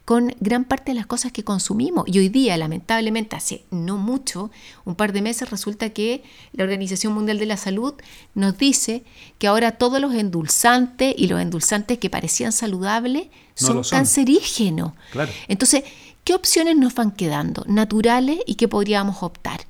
con 0.04 0.34
gran 0.40 0.64
parte 0.64 0.90
de 0.90 0.96
las 0.96 1.06
cosas 1.06 1.30
que 1.30 1.44
consumimos. 1.44 2.04
Y 2.08 2.18
hoy 2.18 2.28
día, 2.28 2.56
lamentablemente, 2.56 3.36
hace 3.36 3.64
no 3.70 3.96
mucho, 3.96 4.50
un 4.84 4.96
par 4.96 5.12
de 5.12 5.22
meses, 5.22 5.50
resulta 5.50 5.90
que 5.90 6.24
la 6.52 6.64
Organización 6.64 7.12
Mundial 7.12 7.38
de 7.38 7.46
la 7.46 7.56
Salud 7.56 7.94
nos 8.34 8.58
dice 8.58 9.04
que 9.38 9.46
ahora 9.46 9.78
todos 9.78 10.00
los 10.00 10.12
endulzantes 10.14 11.14
y 11.16 11.28
los 11.28 11.40
endulzantes 11.40 11.98
que 11.98 12.10
parecían 12.10 12.50
saludables 12.50 13.28
son, 13.54 13.84
cancerígenos. 13.84 14.94
Claro. 15.12 15.30
Entonces, 15.46 15.84
¿qué 16.24 16.34
opciones 16.34 16.76
nos 16.76 16.92
van 16.92 17.12
quedando 17.12 17.62
naturales 17.68 18.40
y 18.46 18.56
que 18.56 18.66
podríamos 18.66 19.22
optar? 19.22 19.60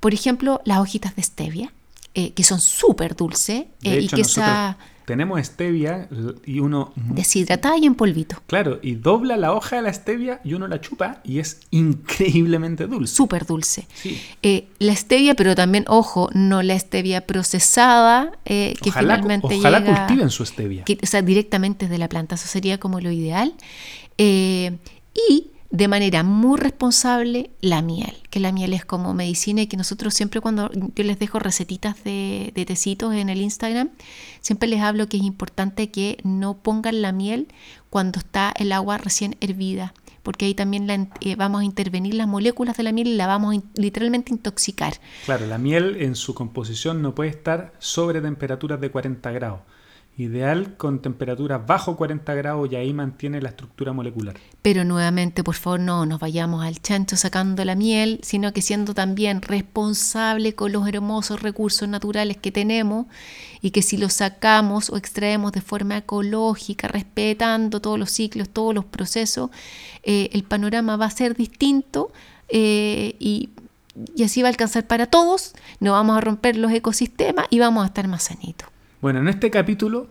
Por 0.00 0.12
ejemplo, 0.12 0.60
las 0.66 0.80
hojitas 0.80 1.16
de 1.16 1.22
stevia, 1.22 1.72
eh, 2.12 2.34
que 2.34 2.44
son 2.44 2.60
súper 2.60 3.16
dulces 3.16 3.64
eh, 3.84 4.00
y 4.02 4.08
que 4.08 4.18
nosotros 4.18 4.28
esa 4.28 4.76
tenemos 5.04 5.40
stevia 5.46 6.08
y 6.46 6.60
uno, 6.60 6.92
deshidratada 6.96 7.76
y 7.78 7.86
en 7.86 7.94
polvito. 7.94 8.42
claro, 8.46 8.78
y 8.82 8.94
dobla 8.94 9.36
la 9.36 9.52
hoja 9.52 9.76
de 9.76 9.82
la 9.82 9.92
stevia 9.92 10.40
y 10.44 10.54
uno 10.54 10.66
la 10.68 10.80
chupa 10.80 11.20
y 11.24 11.38
es 11.38 11.60
increíblemente 11.70 12.86
dulce. 12.86 13.14
súper 13.14 13.46
dulce. 13.46 13.86
Sí. 13.94 14.20
Eh, 14.42 14.66
la 14.78 14.94
stevia, 14.96 15.34
pero 15.34 15.54
también, 15.54 15.84
ojo, 15.88 16.30
no 16.34 16.62
la 16.62 16.78
stevia 16.78 17.26
procesada, 17.26 18.32
eh, 18.44 18.74
que 18.82 18.90
Ojalá, 18.90 19.16
finalmente 19.16 19.54
ojalá 19.56 19.80
llega, 19.80 20.06
cultiven 20.06 20.30
su 20.30 20.44
stevia. 20.46 20.84
que- 20.84 20.98
o 21.02 21.06
sea, 21.06 21.22
directamente 21.22 21.86
desde 21.86 21.98
la 21.98 22.08
planta, 22.08 22.34
eso 22.36 22.46
sería 22.48 22.78
como 22.78 23.00
lo 23.00 23.10
ideal. 23.10 23.54
Eh, 24.18 24.76
y 25.30 25.48
de 25.74 25.88
manera 25.88 26.22
muy 26.22 26.56
responsable 26.56 27.50
la 27.60 27.82
miel, 27.82 28.14
que 28.30 28.38
la 28.38 28.52
miel 28.52 28.74
es 28.74 28.84
como 28.84 29.12
medicina 29.12 29.62
y 29.62 29.66
que 29.66 29.76
nosotros 29.76 30.14
siempre 30.14 30.40
cuando 30.40 30.70
yo 30.72 31.02
les 31.02 31.18
dejo 31.18 31.40
recetitas 31.40 32.04
de, 32.04 32.52
de 32.54 32.64
tecitos 32.64 33.12
en 33.12 33.28
el 33.28 33.40
Instagram, 33.40 33.90
siempre 34.40 34.68
les 34.68 34.80
hablo 34.80 35.08
que 35.08 35.16
es 35.16 35.24
importante 35.24 35.90
que 35.90 36.18
no 36.22 36.58
pongan 36.58 37.02
la 37.02 37.10
miel 37.10 37.48
cuando 37.90 38.20
está 38.20 38.54
el 38.56 38.70
agua 38.70 38.98
recién 38.98 39.36
hervida, 39.40 39.94
porque 40.22 40.44
ahí 40.44 40.54
también 40.54 40.86
la, 40.86 41.08
eh, 41.20 41.34
vamos 41.34 41.62
a 41.62 41.64
intervenir 41.64 42.14
las 42.14 42.28
moléculas 42.28 42.76
de 42.76 42.84
la 42.84 42.92
miel 42.92 43.08
y 43.08 43.16
la 43.16 43.26
vamos 43.26 43.56
a 43.56 43.60
literalmente 43.74 44.32
intoxicar. 44.32 44.94
Claro, 45.24 45.48
la 45.48 45.58
miel 45.58 45.96
en 45.98 46.14
su 46.14 46.36
composición 46.36 47.02
no 47.02 47.16
puede 47.16 47.30
estar 47.30 47.72
sobre 47.80 48.20
temperaturas 48.20 48.80
de 48.80 48.92
40 48.92 49.28
grados. 49.32 49.60
Ideal 50.16 50.76
con 50.76 51.02
temperaturas 51.02 51.66
bajo 51.66 51.96
40 51.96 52.34
grados 52.34 52.70
y 52.70 52.76
ahí 52.76 52.92
mantiene 52.92 53.42
la 53.42 53.48
estructura 53.48 53.92
molecular. 53.92 54.36
Pero 54.62 54.84
nuevamente, 54.84 55.42
por 55.42 55.56
favor, 55.56 55.80
no 55.80 56.06
nos 56.06 56.20
vayamos 56.20 56.64
al 56.64 56.80
chancho 56.80 57.16
sacando 57.16 57.64
la 57.64 57.74
miel, 57.74 58.20
sino 58.22 58.52
que 58.52 58.62
siendo 58.62 58.94
también 58.94 59.42
responsable 59.42 60.54
con 60.54 60.70
los 60.70 60.86
hermosos 60.86 61.42
recursos 61.42 61.88
naturales 61.88 62.36
que 62.36 62.52
tenemos 62.52 63.06
y 63.60 63.72
que 63.72 63.82
si 63.82 63.96
los 63.96 64.12
sacamos 64.12 64.88
o 64.88 64.96
extraemos 64.96 65.50
de 65.50 65.62
forma 65.62 65.96
ecológica, 65.96 66.86
respetando 66.86 67.80
todos 67.80 67.98
los 67.98 68.12
ciclos, 68.12 68.48
todos 68.48 68.72
los 68.72 68.84
procesos, 68.84 69.50
eh, 70.04 70.30
el 70.32 70.44
panorama 70.44 70.96
va 70.96 71.06
a 71.06 71.10
ser 71.10 71.34
distinto 71.34 72.12
eh, 72.48 73.16
y, 73.18 73.48
y 74.14 74.22
así 74.22 74.42
va 74.42 74.48
a 74.48 74.50
alcanzar 74.50 74.86
para 74.86 75.06
todos, 75.06 75.54
no 75.80 75.90
vamos 75.90 76.16
a 76.16 76.20
romper 76.20 76.56
los 76.56 76.70
ecosistemas 76.70 77.46
y 77.50 77.58
vamos 77.58 77.82
a 77.82 77.86
estar 77.88 78.06
más 78.06 78.22
sanitos. 78.22 78.73
Bueno, 79.04 79.18
en 79.18 79.28
este 79.28 79.50
capítulo 79.50 80.06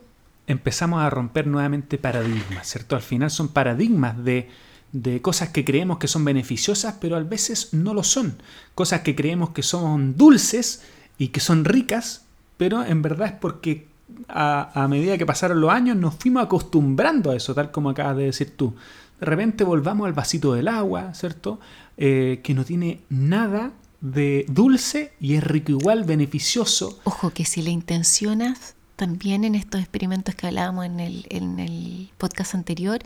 empezamos 0.45 1.01
a 1.01 1.09
romper 1.09 1.47
nuevamente 1.47 1.97
paradigmas, 1.97 2.67
¿cierto? 2.67 2.95
Al 2.95 3.01
final 3.01 3.31
son 3.31 3.47
paradigmas 3.47 4.23
de, 4.23 4.49
de 4.91 5.19
cosas 5.19 5.49
que 5.49 5.65
creemos 5.65 5.97
que 5.97 6.07
son 6.07 6.23
beneficiosas, 6.23 6.97
pero 7.01 7.15
a 7.15 7.19
veces 7.21 7.73
no 7.73 7.95
lo 7.95 8.03
son. 8.03 8.35
Cosas 8.75 9.01
que 9.01 9.15
creemos 9.15 9.49
que 9.49 9.63
son 9.63 10.15
dulces 10.15 10.83
y 11.17 11.29
que 11.29 11.39
son 11.39 11.65
ricas, 11.65 12.25
pero 12.57 12.85
en 12.85 13.01
verdad 13.01 13.29
es 13.29 13.33
porque 13.33 13.87
a, 14.27 14.87
medida 14.87 15.17
que 15.17 15.25
pasaron 15.25 15.59
los 15.59 15.71
años 15.71 15.97
nos 15.97 16.13
fuimos 16.13 16.43
acostumbrando 16.43 17.31
a 17.31 17.35
eso, 17.35 17.55
tal 17.55 17.71
como 17.71 17.89
acabas 17.89 18.17
de 18.17 18.25
decir 18.25 18.55
tú. 18.55 18.75
De 19.19 19.25
repente 19.25 19.63
volvamos 19.63 20.05
al 20.05 20.13
vasito 20.13 20.53
del 20.53 20.67
agua, 20.67 21.15
¿cierto? 21.15 21.59
Eh, 21.97 22.41
que 22.43 22.53
no 22.53 22.63
tiene 22.63 22.99
nada 23.09 23.71
de 24.01 24.45
dulce 24.49 25.13
y 25.19 25.33
es 25.33 25.43
rico 25.43 25.71
igual, 25.71 26.03
beneficioso. 26.03 26.99
Ojo 27.05 27.31
que 27.31 27.43
si 27.43 27.63
le 27.63 27.71
intencionas 27.71 28.75
también 29.03 29.43
en 29.43 29.53
estos 29.55 29.81
experimentos 29.81 30.33
que 30.33 30.47
hablábamos 30.47 30.85
en 30.85 31.01
el, 31.01 31.25
en 31.27 31.59
el 31.59 32.09
podcast 32.17 32.55
anterior, 32.55 32.99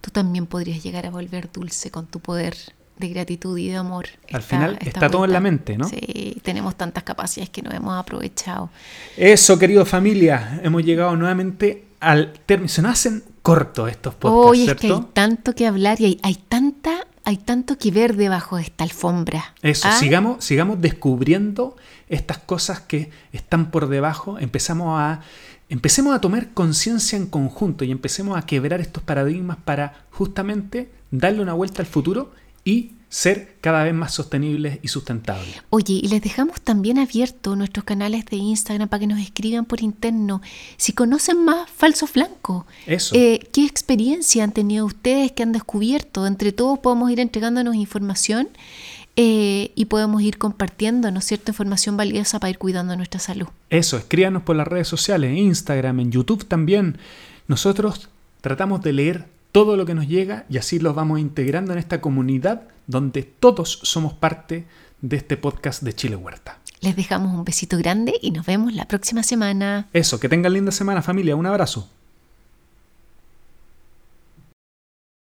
tú 0.00 0.12
también 0.12 0.46
podrías 0.46 0.84
llegar 0.84 1.04
a 1.04 1.10
volver 1.10 1.50
dulce 1.50 1.90
con 1.90 2.06
tu 2.06 2.20
poder 2.20 2.54
de 2.96 3.08
gratitud 3.08 3.58
y 3.58 3.70
de 3.70 3.76
amor. 3.76 4.06
Al 4.32 4.42
final 4.42 4.78
está 4.80 5.10
todo 5.10 5.24
en 5.24 5.32
la 5.32 5.40
mente, 5.40 5.76
¿no? 5.76 5.88
Sí, 5.88 6.40
tenemos 6.44 6.76
tantas 6.76 7.02
capacidades 7.02 7.50
que 7.50 7.60
no 7.60 7.72
hemos 7.72 7.98
aprovechado. 7.98 8.70
Eso, 9.16 9.58
querido 9.58 9.84
familia, 9.84 10.60
hemos 10.62 10.84
llegado 10.84 11.16
nuevamente 11.16 11.86
al 11.98 12.34
término. 12.46 12.68
Se 12.68 12.80
nos 12.80 12.92
hacen 12.92 13.24
cortos 13.42 13.90
estos 13.90 14.14
podcasts, 14.14 14.60
es 14.60 14.64
que 14.66 14.70
hay 14.70 14.92
¿cierto? 14.92 15.10
tanto 15.12 15.56
que 15.56 15.66
hablar 15.66 16.00
y 16.00 16.04
hay, 16.04 16.20
hay 16.22 16.36
tanta, 16.36 17.08
hay 17.24 17.38
tanto 17.38 17.76
que 17.78 17.90
ver 17.90 18.14
debajo 18.14 18.58
de 18.58 18.62
esta 18.62 18.84
alfombra. 18.84 19.56
Eso, 19.60 19.88
¿Ah? 19.88 19.98
sigamos, 19.98 20.44
sigamos 20.44 20.80
descubriendo 20.80 21.74
estas 22.12 22.38
cosas 22.38 22.80
que 22.80 23.10
están 23.32 23.70
por 23.70 23.88
debajo. 23.88 24.38
Empezamos 24.38 25.00
a, 25.00 25.22
empecemos 25.70 26.14
a 26.14 26.20
tomar 26.20 26.50
conciencia 26.52 27.16
en 27.16 27.26
conjunto 27.26 27.84
y 27.84 27.90
empecemos 27.90 28.36
a 28.36 28.44
quebrar 28.44 28.80
estos 28.80 29.02
paradigmas 29.02 29.56
para 29.56 30.04
justamente 30.10 30.90
darle 31.10 31.40
una 31.40 31.54
vuelta 31.54 31.80
al 31.80 31.86
futuro 31.86 32.32
y 32.64 32.92
ser 33.08 33.56
cada 33.60 33.82
vez 33.84 33.94
más 33.94 34.12
sostenibles 34.12 34.78
y 34.82 34.88
sustentables. 34.88 35.62
Oye, 35.70 36.00
y 36.02 36.08
les 36.08 36.22
dejamos 36.22 36.60
también 36.60 36.98
abiertos 36.98 37.56
nuestros 37.56 37.84
canales 37.84 38.26
de 38.26 38.36
Instagram 38.36 38.88
para 38.88 39.00
que 39.00 39.06
nos 39.06 39.20
escriban 39.20 39.64
por 39.64 39.82
interno 39.82 40.42
si 40.76 40.92
conocen 40.92 41.44
más 41.44 41.68
falsos 41.70 42.12
blancos. 42.12 42.64
Eso. 42.86 43.14
Eh, 43.14 43.40
¿Qué 43.52 43.64
experiencia 43.64 44.44
han 44.44 44.52
tenido 44.52 44.84
ustedes 44.84 45.32
que 45.32 45.42
han 45.42 45.52
descubierto? 45.52 46.26
Entre 46.26 46.52
todos 46.52 46.78
podemos 46.78 47.10
ir 47.10 47.20
entregándonos 47.20 47.74
información 47.74 48.48
eh, 49.16 49.72
y 49.74 49.86
podemos 49.86 50.22
ir 50.22 50.38
compartiendo, 50.38 51.10
¿no 51.10 51.18
es 51.18 51.26
cierto?, 51.26 51.50
información 51.50 51.96
valiosa 51.96 52.40
para 52.40 52.50
ir 52.50 52.58
cuidando 52.58 52.96
nuestra 52.96 53.20
salud. 53.20 53.48
Eso, 53.70 53.96
escríbanos 53.98 54.42
por 54.42 54.56
las 54.56 54.66
redes 54.66 54.88
sociales, 54.88 55.30
en 55.30 55.38
Instagram, 55.38 56.00
en 56.00 56.12
YouTube 56.12 56.46
también. 56.46 56.98
Nosotros 57.46 58.08
tratamos 58.40 58.82
de 58.82 58.92
leer 58.92 59.26
todo 59.52 59.76
lo 59.76 59.84
que 59.84 59.94
nos 59.94 60.08
llega 60.08 60.46
y 60.48 60.56
así 60.56 60.78
los 60.78 60.94
vamos 60.94 61.20
integrando 61.20 61.72
en 61.72 61.78
esta 61.78 62.00
comunidad 62.00 62.62
donde 62.86 63.22
todos 63.22 63.80
somos 63.82 64.14
parte 64.14 64.66
de 65.02 65.16
este 65.16 65.36
podcast 65.36 65.82
de 65.82 65.92
Chile 65.92 66.16
Huerta. 66.16 66.58
Les 66.80 66.96
dejamos 66.96 67.32
un 67.32 67.44
besito 67.44 67.76
grande 67.78 68.14
y 68.22 68.30
nos 68.30 68.46
vemos 68.46 68.72
la 68.72 68.86
próxima 68.86 69.22
semana. 69.22 69.88
Eso, 69.92 70.18
que 70.18 70.28
tengan 70.28 70.52
linda 70.52 70.72
semana 70.72 71.02
familia, 71.02 71.36
un 71.36 71.46
abrazo. 71.46 71.88